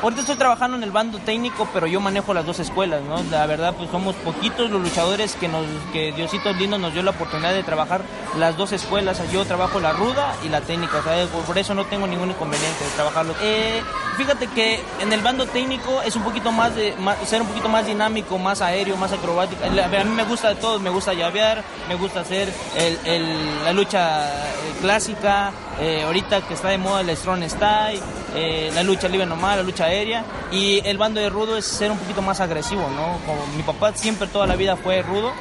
[0.01, 3.21] ahorita estoy trabajando en el bando técnico, pero yo manejo las dos escuelas, ¿no?
[3.29, 7.11] La verdad, pues somos poquitos los luchadores que nos, que Diosito Lindo nos dio la
[7.11, 8.01] oportunidad de trabajar
[8.39, 9.21] las dos escuelas.
[9.31, 12.83] Yo trabajo la ruda y la técnica, o sea, por eso no tengo ningún inconveniente
[12.83, 13.35] de trabajarlo.
[13.41, 13.83] Eh,
[14.17, 17.69] fíjate que en el bando técnico es un poquito más de, más- ser un poquito
[17.69, 19.63] más dinámico, más aéreo, más acrobático.
[19.63, 24.25] A mí me gusta de todo, me gusta llavear, me gusta hacer el, la lucha
[24.33, 27.99] eh, clásica, eh, ahorita que está de moda el Strong Style,
[28.35, 31.91] eh, la lucha libre normal, la lucha aérea, y el bando de rudo es ser
[31.91, 33.17] un poquito más agresivo, ¿no?
[33.25, 35.31] Como mi papá siempre toda la vida fue rudo,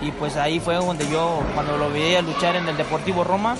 [0.00, 3.56] y pues ahí fue donde yo, cuando lo veía luchar en el Deportivo Roma,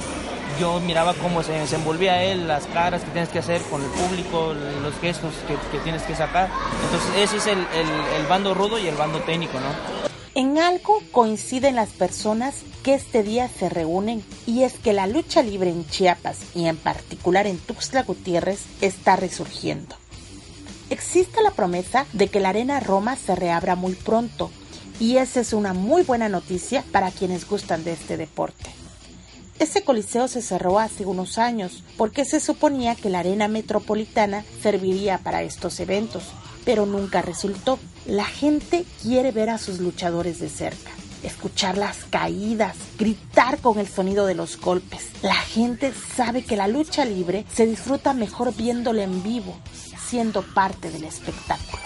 [0.61, 4.53] yo miraba cómo se desenvolvía él, las caras que tienes que hacer con el público,
[4.83, 6.51] los gestos que, que tienes que sacar.
[6.85, 10.03] Entonces ese es el, el- el bando rudo y el bando técnico, ¿no?
[10.35, 15.43] En algo coinciden las personas que este día se reúnen y es que la lucha
[15.43, 19.97] libre en Chiapas y en particular en Tuxtla Gutiérrez está resurgiendo.
[20.91, 24.51] Existe la promesa de que la Arena Roma se reabra muy pronto
[25.01, 28.71] y esa es una muy buena noticia para quienes gustan de este deporte.
[29.59, 35.19] Ese coliseo se cerró hace unos años porque se suponía que la arena metropolitana serviría
[35.19, 36.25] para estos eventos,
[36.65, 37.79] pero nunca resultó.
[38.07, 40.91] La gente quiere ver a sus luchadores de cerca,
[41.23, 45.13] escuchar las caídas, gritar con el sonido de los golpes.
[45.23, 49.57] La gente sabe que la lucha libre se disfruta mejor viéndola en vivo,
[49.99, 51.83] siendo parte del espectáculo.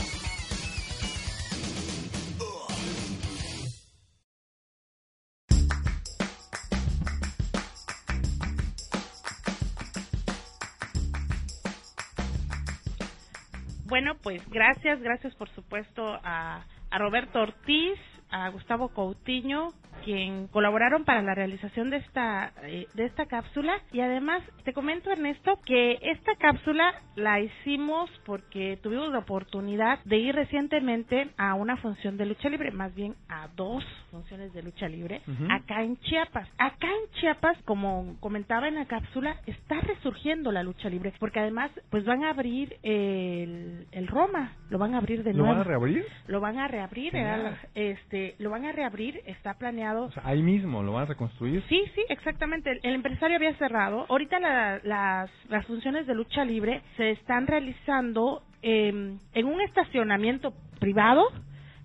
[13.88, 17.98] Bueno, pues gracias, gracias por supuesto a, a Roberto Ortiz,
[18.30, 19.72] a Gustavo Coutinho,
[20.06, 25.10] quien colaboraron para la realización de esta eh, de esta cápsula y además te comento
[25.10, 31.76] Ernesto que esta cápsula la hicimos porque tuvimos la oportunidad de ir recientemente a una
[31.78, 36.48] función de lucha libre, más bien a dos funciones de lucha libre acá en Chiapas.
[36.56, 41.72] Acá en Chiapas, como comentaba en la cápsula, está resurgiendo la lucha libre porque además
[41.90, 45.52] pues van a abrir el, el Roma, lo van a abrir de ¿Lo nuevo.
[45.54, 46.06] van a reabrir?
[46.28, 49.95] Lo van a reabrir, era este, lo van a reabrir, está planeado.
[50.04, 51.62] O sea, ahí mismo lo van a reconstruir.
[51.68, 52.70] Sí, sí, exactamente.
[52.70, 54.06] El, el empresario había cerrado.
[54.08, 60.52] Ahorita la- las, las funciones de lucha libre se están realizando em, en un estacionamiento
[60.80, 61.24] privado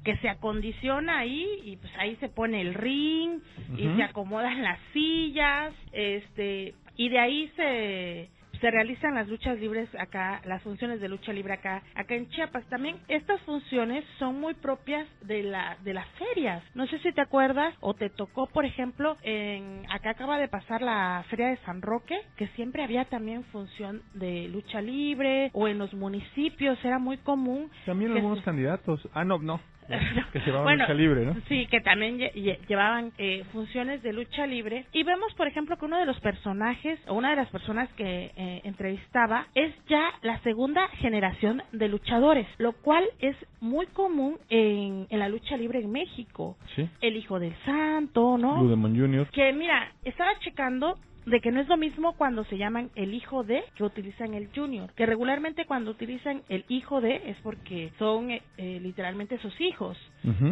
[0.03, 3.39] que se acondiciona ahí y pues ahí se pone el ring
[3.77, 8.29] y se acomodan las sillas, este y de ahí se
[8.61, 12.63] se realizan las luchas libres acá, las funciones de lucha libre acá, acá en Chiapas.
[12.69, 16.63] También estas funciones son muy propias de la de las ferias.
[16.75, 20.81] No sé si te acuerdas o te tocó, por ejemplo, en acá acaba de pasar
[20.81, 25.79] la feria de San Roque, que siempre había también función de lucha libre o en
[25.79, 27.69] los municipios era muy común.
[27.85, 29.01] También algunos candidatos.
[29.13, 29.59] Ah, no, no.
[30.33, 31.35] que se van Bueno, lucha libre, ¿no?
[31.47, 34.85] Sí, que también lle- lle- llevaban eh, funciones de lucha libre.
[34.93, 38.31] Y vemos, por ejemplo, que uno de los personajes, o una de las personas que
[38.35, 45.07] eh, entrevistaba, es ya la segunda generación de luchadores, lo cual es muy común en,
[45.09, 46.57] en la lucha libre en México.
[46.75, 46.87] Sí.
[47.01, 48.59] El hijo del santo, ¿no?
[48.59, 49.27] Blue Demon Jr.
[49.31, 53.43] Que mira, estaba checando de que no es lo mismo cuando se llaman el hijo
[53.43, 58.31] de que utilizan el junior, que regularmente cuando utilizan el hijo de es porque son
[58.31, 59.97] eh, eh, literalmente sus hijos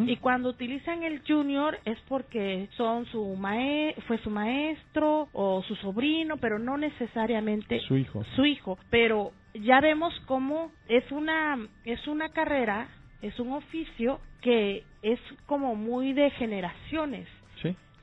[0.06, 5.76] y cuando utilizan el junior es porque son su mae fue su maestro o su
[5.76, 8.24] sobrino, pero no necesariamente Su hijo.
[8.36, 12.90] su hijo, pero ya vemos cómo es una es una carrera,
[13.22, 17.28] es un oficio que es como muy de generaciones.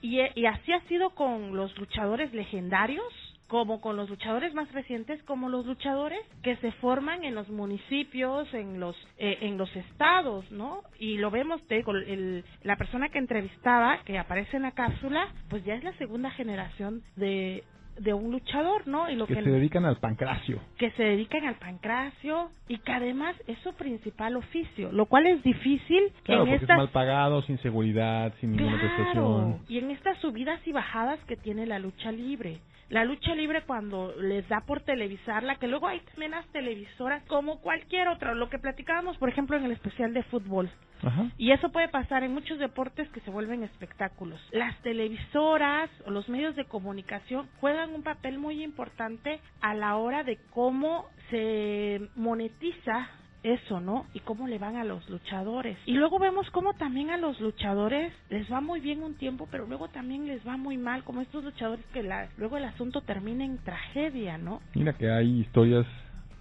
[0.06, 3.04] Y, y así ha sido con los luchadores legendarios,
[3.48, 8.52] como con los luchadores más recientes, como los luchadores que se forman en los municipios,
[8.54, 10.82] en los eh, en los estados, ¿no?
[10.98, 15.28] Y lo vemos, te digo, el- la persona que entrevistaba, que aparece en la cápsula,
[15.48, 17.64] pues ya es la segunda generación de
[17.98, 19.08] de un luchador, ¿no?
[19.10, 20.60] Y lo Que que, se dedican al pancracio.
[20.78, 25.42] que se dedican al pancracio y que además es su principal oficio, lo cual es
[25.42, 29.58] difícil Claro, en porque estas es mal pagado, sin seguridad, sin ninguna Claro, prestación.
[29.68, 32.58] y en estas subidas y bajadas que tiene la lucha libre.
[32.88, 37.60] La lucha libre cuando les da por televisarla, que luego hay también las televisoras como
[37.60, 40.70] cualquier otra, lo que platicábamos por ejemplo en el especial de fútbol.
[41.02, 41.30] Ajá.
[41.36, 44.40] Y eso puede pasar en muchos deportes que se vuelven espectáculos.
[44.52, 50.24] Las televisoras o los medios de comunicación juegan un papel muy importante a la hora
[50.24, 53.08] de cómo se monetiza
[53.46, 54.06] eso, ¿no?
[54.14, 55.78] Y cómo le van a los luchadores.
[55.86, 59.66] Y luego vemos cómo también a los luchadores les va muy bien un tiempo, pero
[59.66, 63.44] luego también les va muy mal, como estos luchadores que la, luego el asunto termina
[63.44, 64.60] en tragedia, ¿no?
[64.74, 65.86] Mira que hay historias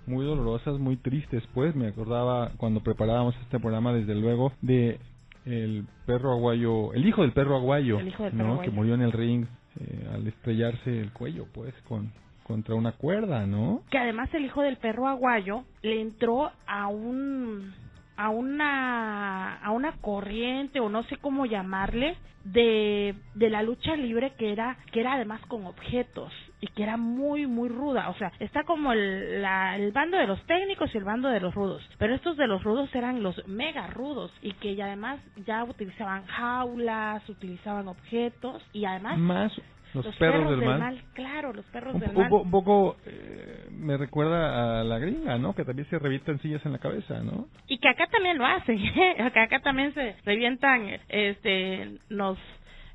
[0.07, 4.99] muy dolorosas, muy tristes, pues me acordaba cuando preparábamos este programa, desde luego, de
[5.45, 8.43] el perro aguayo, el hijo del perro aguayo, El hijo del ¿no?
[8.43, 8.71] perro que aguayo.
[8.73, 9.45] murió en el ring
[9.79, 12.11] eh, al estrellarse el cuello, pues, con
[12.45, 13.81] contra una cuerda, ¿no?
[13.89, 17.73] que además el hijo del perro aguayo le entró a un
[18.17, 24.33] a una a una corriente o no sé cómo llamarle de de la lucha libre
[24.37, 26.31] que era que era además con objetos
[26.61, 30.25] y que era muy muy ruda, o sea, está como el, la- el bando de
[30.27, 33.35] los técnicos y el bando de los rudos, pero estos de los rudos eran los
[33.47, 39.51] mega rudos y que ya además ya utilizaban jaulas, utilizaban objetos y además Más
[39.95, 41.01] los, perros, del, mal.
[41.13, 42.29] claro, los perros Un, del un mal.
[42.29, 45.53] po- un poco eh, me recuerda a la gringa, ¿no?
[45.55, 47.47] Que también se revientan sillas en la cabeza, ¿no?
[47.67, 48.77] y que acá también lo hacen
[49.33, 52.37] que acá también se revientan este nos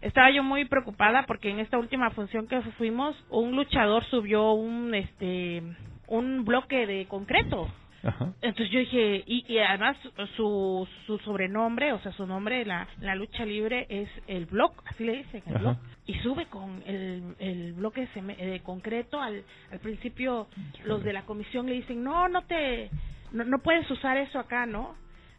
[0.00, 4.94] estaba yo muy preocupada porque en esta última función que fuimos un luchador subió un
[4.94, 5.62] este
[6.06, 7.68] un bloque de concreto
[8.02, 8.32] Ajá.
[8.40, 9.96] entonces yo dije y, y además
[10.36, 14.82] su su sobrenombre o sea su nombre en la, la lucha libre es el block
[14.86, 15.62] así le dicen el Ajá.
[15.62, 15.78] block.
[16.06, 20.48] Y sube con el, el bloque de, concreto al, al principio
[20.84, 22.90] los de la comisión le dicen no no te
[23.32, 24.94] no, no puedes usar eso acá no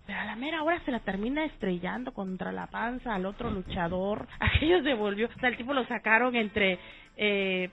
[0.05, 4.27] pero a la mera hora se la termina estrellando contra la panza al otro luchador.
[4.39, 6.79] Aquello se volvió o sea el tipo lo sacaron entre
[7.17, 7.69] eh,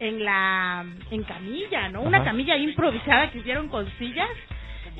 [0.00, 2.26] en la en camilla no una Ajá.
[2.26, 4.28] camilla improvisada que hicieron con sillas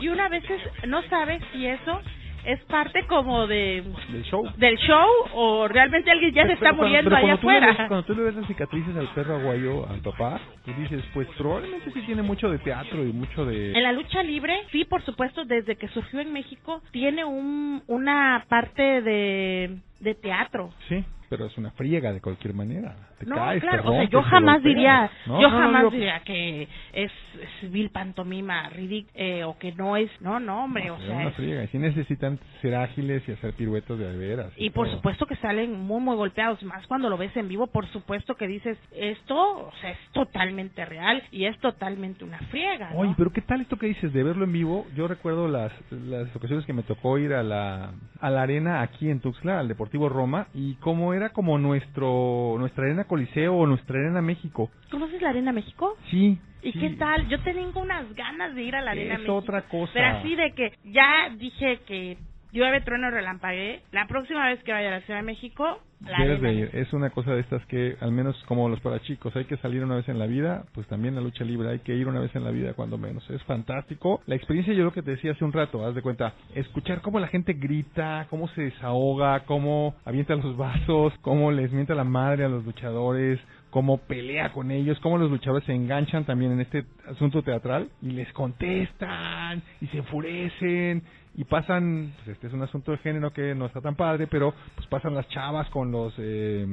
[0.01, 0.45] y una vez
[0.87, 2.01] no sabes si eso
[2.45, 4.51] es parte como de Del show.
[4.57, 7.75] del show o realmente alguien ya se está cuando- muriendo allá ves- afuera.
[7.89, 11.91] cuando tú le ves las cicatrices al perro aguayo, al papá, tú dices, pues probablemente
[11.93, 13.73] sí tiene mucho de teatro y mucho de...
[13.75, 18.47] En la lucha libre, sí, por supuesto, desde que surgió en México, tiene un, una
[18.49, 20.73] parte de, de teatro.
[20.89, 22.95] Sí, pero es una friega de cualquier manera.
[23.19, 25.61] Te No, caes, te claro, o sea, rompes, yo jamás diría, No, yo no, no,
[25.65, 27.13] jamás digo- diría que es,
[27.63, 31.29] es vil pantomima ridícula o que no es, no, no, hombre, o Es sea, una
[31.29, 31.63] es- friega.
[31.65, 34.53] Y sí necesitan ser ágiles y hacer piruetas de veras.
[34.57, 34.97] y por todo.
[34.97, 38.49] supuesto que salen muy muy golpeados, más cuando lo ves en vivo, por supuesto que
[38.49, 39.37] dices, esto,
[39.69, 42.99] o sea, es totalmente real y es totalmente una friega, ¿no?
[42.99, 44.87] Oye, pero ¿qué tal esto que dices de verlo en vivo?
[44.97, 49.09] Yo recuerdo las, las ocasiones que me tocó ir a la, a la arena aquí
[49.09, 53.99] en Tuxtla, al Deportivo Roma, y cómo era como nuestro nuestra arena Coliseo o nuestra
[54.01, 54.71] arena México.
[54.91, 55.97] ¿Conoces la Arena México?
[56.11, 56.39] Sí.
[56.63, 56.79] ¿Y sí.
[56.79, 57.29] qué tal?
[57.29, 59.37] Yo tengo unas ganas de ir a la Arena Es México.
[59.37, 59.93] otra cosa.
[59.95, 62.19] Pero así de que ya dije que
[62.53, 63.83] llueve, trueno, relampagué.
[63.93, 66.71] La próxima vez que vaya a la Ciudad de México, Debes de ir.
[66.73, 69.85] Es una cosa de estas que, al menos como los para chicos, hay que salir
[69.85, 72.35] una vez en la vida, pues también la lucha libre hay que ir una vez
[72.35, 73.29] en la vida, cuando menos.
[73.31, 74.23] Es fantástico.
[74.27, 77.21] La experiencia, yo lo que te decía hace un rato, haz de cuenta, escuchar cómo
[77.21, 82.45] la gente grita, cómo se desahoga, cómo avienta los vasos, cómo les mienta la madre
[82.45, 83.39] a los luchadores,
[83.71, 88.11] cómo pelea con ellos, cómo los luchadores se enganchan también en este asunto teatral y
[88.11, 91.03] les contestan y se enfurecen
[91.37, 94.53] y pasan, pues este es un asunto de género que no está tan padre, pero
[94.75, 96.67] pues pasan las chavas con los, eh,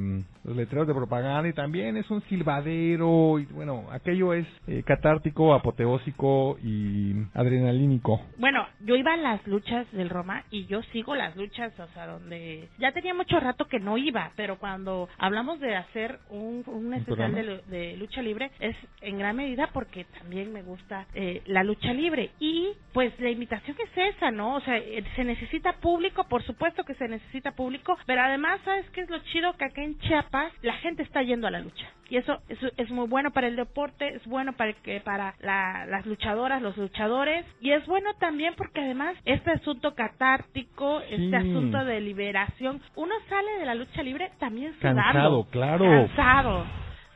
[0.43, 5.53] los letreros de propaganda y también es un silbadero y bueno, aquello es eh, catártico,
[5.53, 8.21] apoteósico y adrenalínico.
[8.37, 12.07] Bueno, yo iba a las luchas del Roma y yo sigo las luchas, o sea,
[12.07, 16.93] donde ya tenía mucho rato que no iba, pero cuando hablamos de hacer un, un
[16.93, 21.41] especial de, lu- de lucha libre es en gran medida porque también me gusta eh,
[21.45, 24.46] la lucha libre y pues la invitación es esa, ¿no?
[24.55, 28.89] O sea, eh, se necesita público, por supuesto que se necesita público, pero además, ¿sabes
[28.91, 29.53] qué es lo chido?
[29.57, 31.85] Que acá en Chiapas la gente está yendo a la lucha.
[32.09, 32.41] Y eso,
[32.77, 36.77] es muy bueno para el deporte, es bueno para, que, para la- las luchadoras, los
[36.77, 41.15] luchadores, y es bueno también porque además este asunto catártico, Sí.
[41.15, 45.01] este asunto de liberación, uno sale de la lucha libre también sudando.
[45.01, 45.83] Cansado, claro.
[45.85, 46.65] Cansado.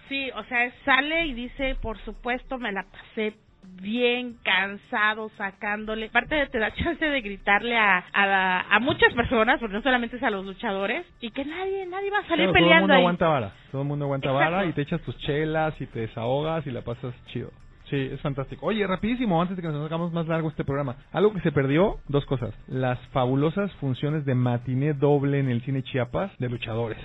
[0.10, 3.34] Sí, o sea, sale y dice, por supuesto, me la pasé
[3.82, 9.60] bien cansado sacándole parte de te da chance de gritarle a, a, a muchas personas
[9.60, 12.52] porque no solamente es a los luchadores y que nadie nadie va a salir Claro,
[12.52, 14.52] todo el peleando mundo ahí aguanta vara, todo el mundo aguanta Exacto.
[14.52, 17.52] vara y te echas tus chelas y te desahogas y la pasas chido.
[17.90, 18.66] Sí, es fantástico.
[18.68, 20.96] Oye, rapidísimo, antes de que nos hagamos más largo este programa.
[21.12, 22.54] Algo que se perdió, dos cosas.
[22.68, 27.00] Las fabulosas funciones de matiné doble en el cine Chiapas de luchadores.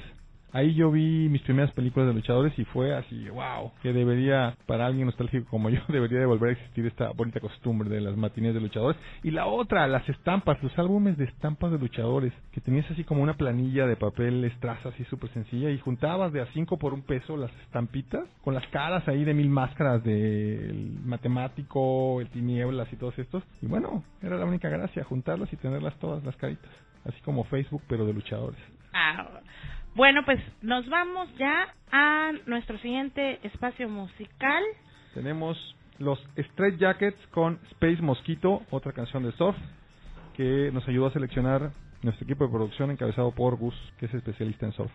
[0.57, 4.87] Ahí yo vi mis primeras películas de luchadores y fue así, wow, que debería, para
[4.87, 8.55] alguien nostálgico como yo, debería de volver a existir esta bonita costumbre de las matines
[8.55, 8.99] de luchadores.
[9.23, 13.23] Y la otra, las estampas, los álbumes de estampas de luchadores, que tenías así como
[13.23, 17.03] una planilla de papel estraza así súper sencilla y juntabas de a cinco por un
[17.03, 22.97] peso las estampitas con las caras ahí de mil máscaras del matemático, el tinieblas y
[22.97, 23.43] todos estos.
[23.61, 26.71] Y bueno, era la única gracia, juntarlas y tenerlas todas las caritas.
[27.05, 28.59] Así como Facebook, pero de luchadores.
[28.95, 29.29] Ah,
[29.97, 34.63] bueno pues nos vamos ya a nuestro siguiente espacio musical
[35.15, 35.57] Tenemos
[35.99, 39.57] los Straight Jackets con Space Mosquito, otra canción de Surf,
[40.37, 41.71] que nos ayudó a seleccionar
[42.03, 44.93] nuestro equipo de producción encabezado por Gus, que es especialista en surf.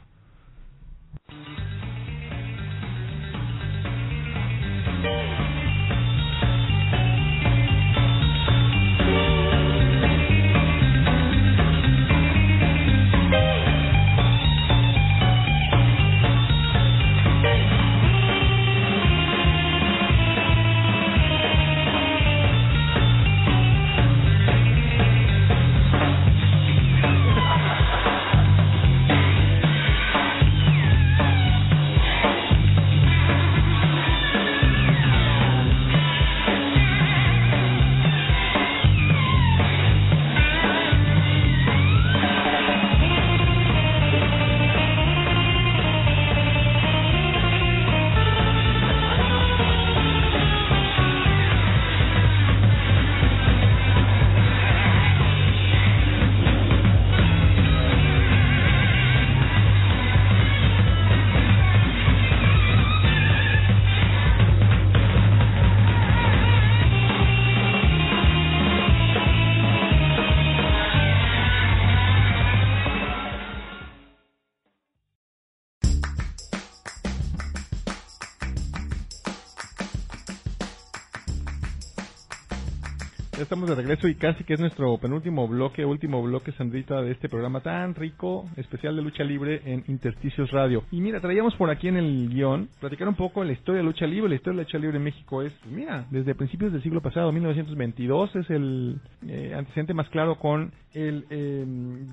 [83.52, 87.28] Estamos de regreso y casi que es nuestro penúltimo bloque, último bloque, Sandrita, de este
[87.28, 90.84] programa tan rico, especial de lucha libre en Intersticios Radio.
[90.90, 94.08] Y mira, traíamos por aquí en el guion, platicar un poco la historia de lucha
[94.08, 94.30] libre.
[94.30, 97.30] La historia de lucha libre en México es, pues mira, desde principios del siglo pasado,
[97.34, 101.66] 1922, es el eh, antecedente más claro con el, eh,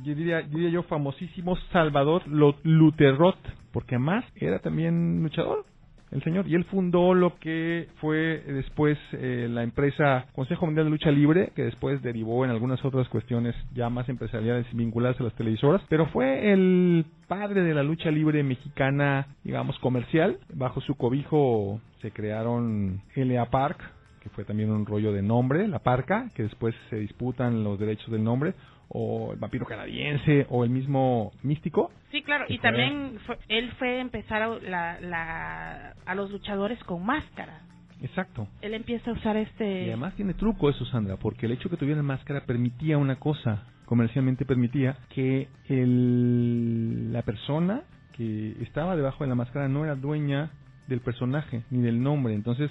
[0.02, 3.38] yo diría, diría yo, famosísimo Salvador Luterrot,
[3.70, 5.64] porque además era también luchador
[6.10, 6.46] el señor.
[6.48, 11.52] Y él fundó lo que fue después eh, la empresa Consejo Mundial de Lucha Libre
[11.54, 15.82] que después derivó en algunas otras cuestiones ya más empresariales vinculadas a las televisoras.
[15.88, 20.38] Pero fue el padre de la lucha libre mexicana digamos comercial.
[20.52, 23.80] Bajo su cobijo se crearon LA Park
[24.20, 28.10] que fue también un rollo de nombre la Parca que después se disputan los derechos
[28.10, 28.54] del nombre
[28.90, 33.70] o el vampiro canadiense o el mismo místico Sí, claro, y fue- también fue- él
[33.78, 37.60] fue a empezar a, la, la- a los luchadores con máscara.
[38.02, 39.82] exacto Él empieza a usar este...
[39.84, 43.64] Y además tiene truco eso, Sandra, porque el hecho que tuviera máscara permitía una cosa,
[43.84, 47.82] comercialmente permitía que el, la persona
[48.16, 50.50] que estaba debajo de la máscara no era dueña
[50.86, 52.34] del personaje ni del nombre.
[52.34, 52.70] Entonces,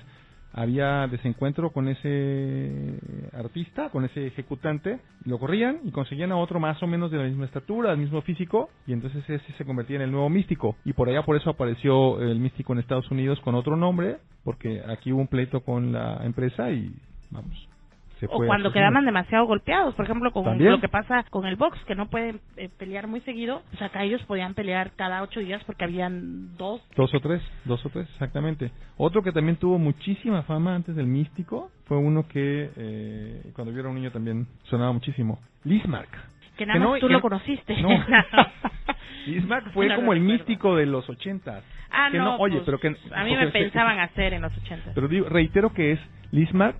[0.53, 2.99] había desencuentro con ese
[3.33, 7.25] artista, con ese ejecutante, lo corrían y conseguían a otro más o menos de la
[7.25, 10.75] misma estatura, del mismo físico, y entonces ese se convertía en el nuevo místico.
[10.85, 14.81] Y por allá por eso apareció el místico en Estados Unidos con otro nombre, porque
[14.87, 16.91] aquí hubo un pleito con la empresa y
[17.29, 17.67] vamos,
[18.29, 21.95] o cuando quedaban demasiado golpeados, por ejemplo, con lo que pasa con el box, que
[21.95, 25.63] no pueden eh, pelear muy seguido, o sea, acá ellos podían pelear cada ocho días
[25.65, 26.81] porque habían dos.
[26.95, 28.71] Dos o tres, dos o tres, exactamente.
[28.97, 33.79] Otro que también tuvo muchísima fama antes del místico fue uno que eh, cuando yo
[33.79, 36.09] era un niño también sonaba muchísimo, Lismark.
[36.57, 37.79] Que nada más tú lo conociste.
[37.81, 37.89] No.
[39.73, 41.63] Fue como el místico de los ochentas.
[41.91, 44.93] Ah, no, oye, pues, pero que a mí me pensaban hacer en los ochentas.
[44.93, 45.99] Pero digo, reitero que es
[46.31, 46.77] Lismark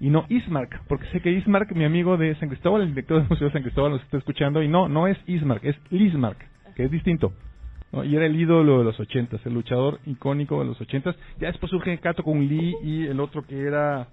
[0.00, 3.28] y no Ismark, porque sé que Ismark, mi amigo de San Cristóbal, el director del
[3.28, 6.38] Museo de San Cristóbal, nos está escuchando, y no, no es Ismark, es Lismark,
[6.74, 7.32] que es distinto.
[8.04, 11.16] Y era el ídolo de los ochentas, el luchador icónico de los ochentas.
[11.38, 14.08] Ya después surge Kato con Lee y el otro que era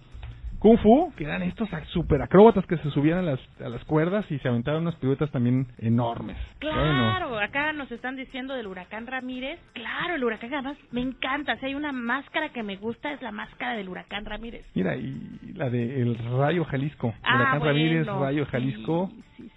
[0.63, 4.25] Kung Fu, que eran estos super acróbatas que se subían a las, a las cuerdas
[4.31, 6.37] y se aventaban unas piruetas también enormes.
[6.59, 9.59] Claro, acá nos están diciendo del huracán Ramírez.
[9.73, 11.57] Claro, el huracán además me encanta.
[11.57, 14.65] Si hay una máscara que me gusta es la máscara del huracán Ramírez.
[14.73, 17.13] Mira, y la de el Rayo Jalisco.
[17.23, 19.51] Ah, huracán Ramírez, Rayo Jalisco sí,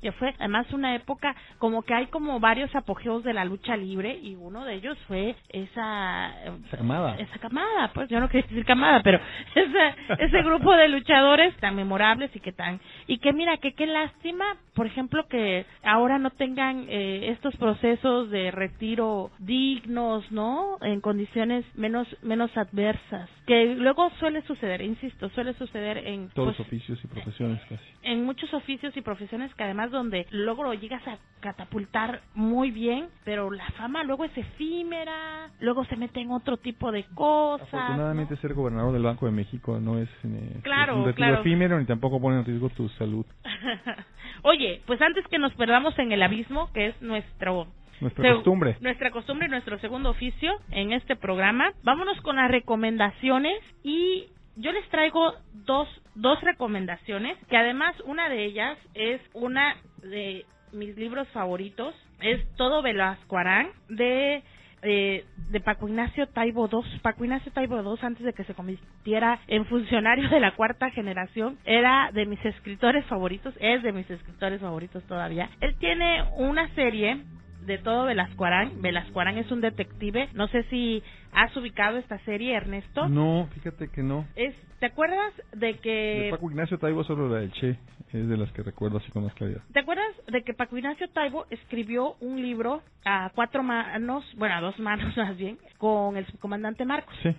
[0.00, 4.18] que fue además una época como que hay como varios apogeos de la lucha libre
[4.22, 7.16] y uno de ellos fue esa esa camada.
[7.16, 9.20] esa camada pues yo no quería decir camada pero
[9.54, 13.86] ese ese grupo de luchadores tan memorables y que tan y que mira que qué
[13.86, 14.44] lástima
[14.74, 21.64] por ejemplo que ahora no tengan eh, estos procesos de retiro dignos no en condiciones
[21.76, 26.98] menos menos adversas que luego suele suceder insisto suele suceder en todos los pues, oficios
[27.04, 31.18] y profesiones casi en muchos oficios y profesiones que además donde luego lo llegas a
[31.40, 36.90] catapultar muy bien, pero la fama luego es efímera, luego se mete en otro tipo
[36.90, 37.68] de cosas.
[37.68, 41.84] Afortunadamente ser gobernador del Banco de México no es, eh, claro, un retiro efímero ni
[41.84, 43.26] tampoco pone en riesgo tu salud.
[44.42, 47.66] Oye, pues antes que nos perdamos en el abismo, que es nuestro
[48.00, 48.76] nuestra costumbre.
[48.80, 51.72] Nuestra costumbre nuestro segundo oficio en este programa.
[51.82, 54.26] Vámonos con las recomendaciones y
[54.56, 60.96] yo les traigo dos, dos recomendaciones, que además una de ellas es una de mis
[60.96, 64.42] libros favoritos, es Todo Velasco Arán, de
[64.86, 67.00] eh, de Paco Ignacio Taibo II.
[67.00, 71.58] Paco Ignacio Taibo II, antes de que se convirtiera en funcionario de la cuarta generación,
[71.64, 75.48] era de mis escritores favoritos, es de mis escritores favoritos todavía.
[75.60, 77.22] Él tiene una serie
[77.66, 78.80] de todo Velasco Arán.
[78.80, 80.28] Velasco Arán es un detective.
[80.34, 81.02] No sé si
[81.32, 83.08] has ubicado esta serie, Ernesto.
[83.08, 84.26] No, fíjate que no.
[84.36, 86.24] Es, ¿Te acuerdas de que...
[86.24, 87.78] De Paco Ignacio Taibo solo la del Che,
[88.12, 89.62] es de las que recuerdo así con más claridad.
[89.72, 94.60] ¿Te acuerdas de que Paco Ignacio Taibo escribió un libro a cuatro manos, bueno, a
[94.60, 97.14] dos manos más bien, con el subcomandante Marcos?
[97.22, 97.34] Sí.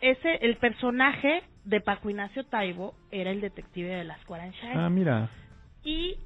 [0.00, 4.18] Ese, el personaje de Paco Ignacio Taibo era el detective de las.
[4.74, 5.30] Ah, mira.
[5.84, 6.16] Y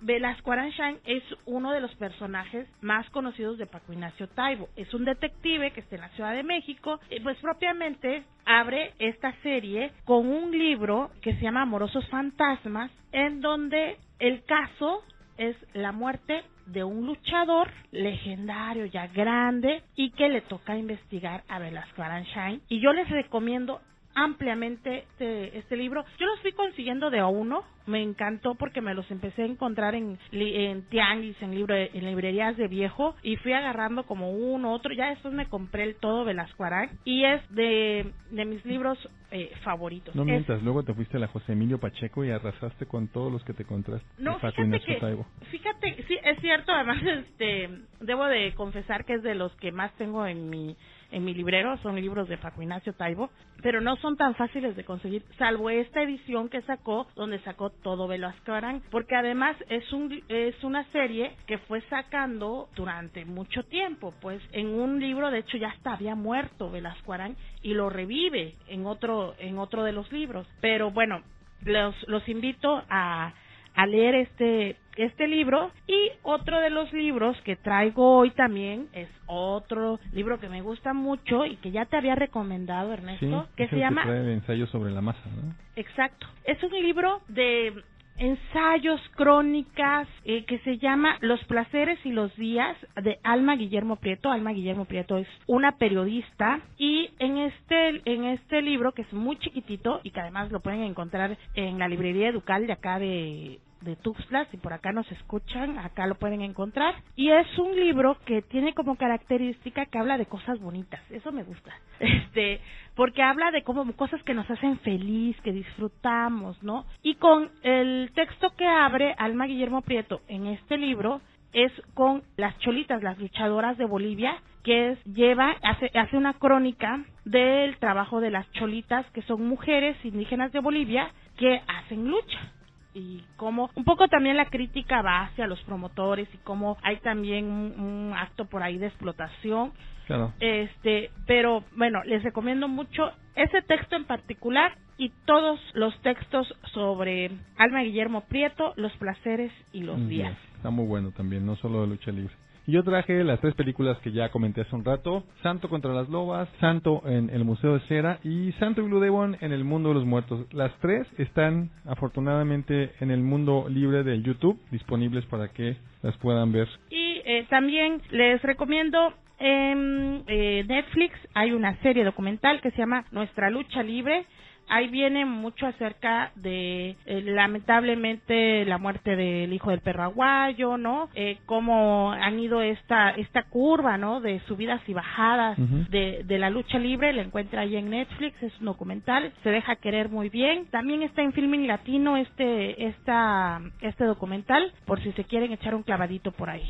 [0.00, 4.68] Velasco Aranchan es uno de los personajes más conocidos de Paco Ignacio Taibo.
[4.76, 9.32] Es un detective que está en la Ciudad de México y pues propiamente abre esta
[9.42, 15.02] serie con un libro que se llama Amorosos Fantasmas en donde el caso
[15.38, 21.58] es la muerte de un luchador legendario ya grande y que le toca investigar a
[21.58, 23.80] Velasco Aranchan y yo les recomiendo
[24.16, 26.04] ampliamente este, este libro.
[26.18, 29.94] Yo los fui consiguiendo de a uno, me encantó porque me los empecé a encontrar
[29.94, 34.92] en, en tianguis, en, libro, en librerías de viejo y fui agarrando como uno, otro,
[34.94, 38.98] ya después me compré el todo Velasco Arán y es de, de mis libros
[39.30, 40.14] eh, favoritos.
[40.14, 43.44] No mientras, luego te fuiste a la José Emilio Pacheco y arrasaste con todos los
[43.44, 44.08] que te encontraste.
[44.18, 47.68] No, fíjate que, fíjate, sí, es cierto, además este,
[48.00, 50.74] debo de confesar que es de los que más tengo en mi
[51.16, 53.30] en mi librero, son libros de Paco Ignacio Taibo,
[53.62, 58.06] pero no son tan fáciles de conseguir, salvo esta edición que sacó, donde sacó todo
[58.06, 64.12] Velasco Arán, porque además es, un, es una serie que fue sacando durante mucho tiempo,
[64.20, 68.54] pues en un libro, de hecho ya hasta había muerto Velasco Arán y lo revive
[68.68, 71.22] en otro, en otro de los libros, pero bueno,
[71.62, 73.32] los, los invito a
[73.76, 79.08] a leer este este libro y otro de los libros que traigo hoy también es
[79.26, 83.78] otro libro que me gusta mucho y que ya te había recomendado Ernesto que se
[83.78, 85.54] llama el ensayo sobre la masa ¿no?
[85.76, 87.72] exacto es un libro de
[88.18, 94.30] ensayos, crónicas, eh, que se llama Los placeres y los días de Alma Guillermo Prieto.
[94.30, 99.36] Alma Guillermo Prieto es una periodista y en este en este libro que es muy
[99.38, 103.96] chiquitito y que además lo pueden encontrar en la librería Educal de acá de de
[103.96, 106.94] Tuxtla, si por acá nos escuchan, acá lo pueden encontrar.
[107.14, 111.44] Y es un libro que tiene como característica que habla de cosas bonitas, eso me
[111.44, 111.72] gusta.
[112.26, 112.60] Este,
[112.94, 116.84] porque habla de como cosas que nos hacen feliz, que disfrutamos, ¿no?
[117.02, 121.22] Y con el texto que abre Alma Guillermo Prieto en este libro
[121.54, 127.04] es con las cholitas, las luchadoras de Bolivia, que es, lleva, hace, hace una crónica
[127.24, 132.52] del trabajo de las cholitas, que son mujeres indígenas de Bolivia que hacen lucha
[132.96, 137.44] y cómo un poco también la crítica va hacia los promotores y cómo hay también
[137.44, 139.72] un, un acto por ahí de explotación
[140.06, 140.32] Claro.
[140.40, 147.30] este pero bueno les recomiendo mucho ese texto en particular y todos los textos sobre
[147.58, 150.36] Alma Guillermo Prieto los placeres y los días.
[150.56, 152.32] Está muy bueno también, no solo de lucha libre.
[152.68, 156.48] Yo traje las tres películas que ya comenté hace un rato, Santo contra las Lobas,
[156.58, 159.94] Santo en el Museo de Cera y Santo y Blue Demon en el Mundo de
[159.94, 160.52] los Muertos.
[160.52, 166.50] Las tres están afortunadamente en el mundo libre del YouTube, disponibles para que las puedan
[166.50, 166.68] ver.
[166.90, 173.04] Y eh, también les recomiendo en eh, Netflix hay una serie documental que se llama
[173.10, 174.24] Nuestra lucha libre.
[174.68, 181.08] Ahí viene mucho acerca de eh, lamentablemente la muerte del hijo del perro aguayo, ¿no?
[181.14, 184.20] Eh, cómo han ido esta esta curva, ¿no?
[184.20, 187.12] De subidas y bajadas de, de la lucha libre.
[187.12, 190.66] La encuentra ahí en Netflix, es un documental, se deja querer muy bien.
[190.66, 195.82] También está en Filming Latino este esta este documental por si se quieren echar un
[195.82, 196.66] clavadito por ahí.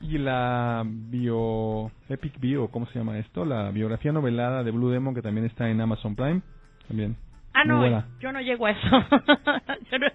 [0.00, 3.44] Y la bio Epic Bio, ¿cómo se llama esto?
[3.44, 6.42] La biografía novelada de Blue Demon que también está en Amazon Prime,
[6.88, 7.16] también.
[7.56, 8.06] Ah, muy no, buena.
[8.20, 8.88] yo no llego a eso.
[9.90, 10.08] yo, no-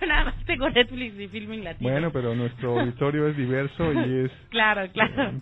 [0.00, 1.90] yo nada más tengo Netflix y Filming Latino.
[1.90, 5.32] Bueno, pero nuestro auditorio es diverso y es Claro, claro.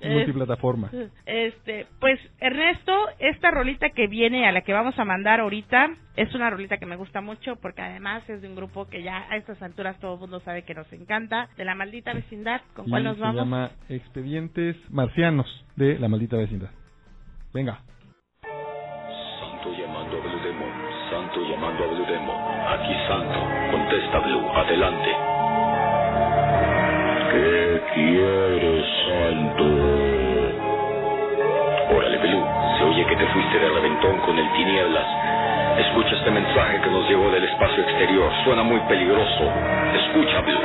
[0.00, 0.90] Es- multiplataforma.
[1.26, 6.34] Este, pues Ernesto, esta rolita que viene a la que vamos a mandar ahorita es
[6.34, 9.36] una rolita que me gusta mucho porque además es de un grupo que ya a
[9.36, 12.90] estas alturas todo el mundo sabe que nos encanta, de la maldita vecindad, ¿con Y
[12.90, 13.36] cuál nos se vamos?
[13.36, 16.70] llama Expedientes Marcianos de la maldita vecindad.
[17.54, 17.80] Venga.
[19.60, 20.72] Santo llamando a Blue Demon,
[21.10, 22.34] Santo llamando a Blue Demon.
[22.66, 23.38] Aquí Santo,
[23.70, 25.10] contesta Blue, adelante.
[27.30, 29.64] ¿Qué quieres, Santo?
[31.94, 32.46] Órale, Blue,
[32.78, 35.06] se oye que te fuiste de reventón con el tinieblas.
[35.78, 39.52] Escucha este mensaje que nos llegó del espacio exterior, suena muy peligroso.
[39.92, 40.60] Escucha, Blue.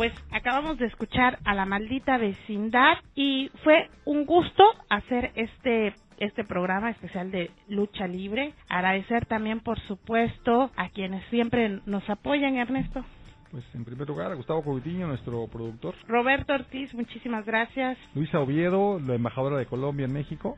[0.00, 6.42] Pues acabamos de escuchar a la maldita vecindad y fue un gusto hacer este este
[6.42, 8.54] programa especial de lucha libre.
[8.70, 13.04] Agradecer también, por supuesto, a quienes siempre nos apoyan, Ernesto.
[13.50, 15.94] Pues en primer lugar a Gustavo Covitiño, nuestro productor.
[16.06, 17.98] Roberto Ortiz, muchísimas gracias.
[18.14, 20.56] Luisa Oviedo, la embajadora de Colombia en México.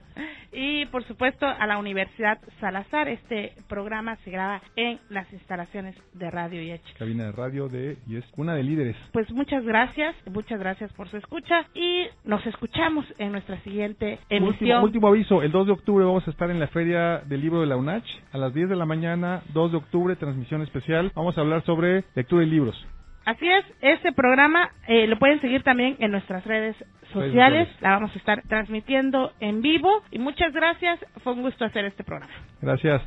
[0.53, 3.09] Y por supuesto a la Universidad Salazar.
[3.09, 6.82] Este programa se graba en las instalaciones de Radio Yech.
[6.99, 7.97] Cabina de radio de
[8.36, 8.97] una de líderes.
[9.12, 14.78] Pues muchas gracias, muchas gracias por su escucha y nos escuchamos en nuestra siguiente emisión.
[14.78, 17.61] Último, último aviso, el 2 de octubre vamos a estar en la Feria del Libro
[17.61, 21.12] de la UNACH a las 10 de la mañana, 2 de octubre, transmisión especial.
[21.14, 22.82] Vamos a hablar sobre lectura y libros.
[23.25, 26.77] Así es, este programa eh, lo pueden seguir también en nuestras redes
[27.12, 27.68] sociales.
[27.81, 30.03] La vamos a estar transmitiendo en vivo.
[30.11, 30.99] Y muchas gracias.
[31.23, 32.33] Fue un gusto hacer este programa.
[32.61, 33.03] Gracias.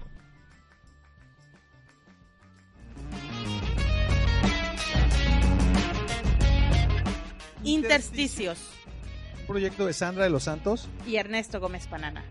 [7.63, 8.71] Intersticios.
[9.41, 12.23] Un proyecto de Sandra de los Santos y Ernesto Gómez Panana.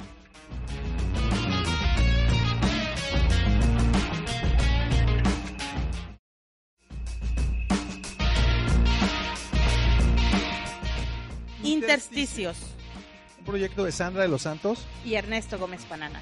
[11.65, 12.57] Intersticios.
[13.39, 16.21] Un proyecto de Sandra de los Santos y Ernesto Gómez Panana.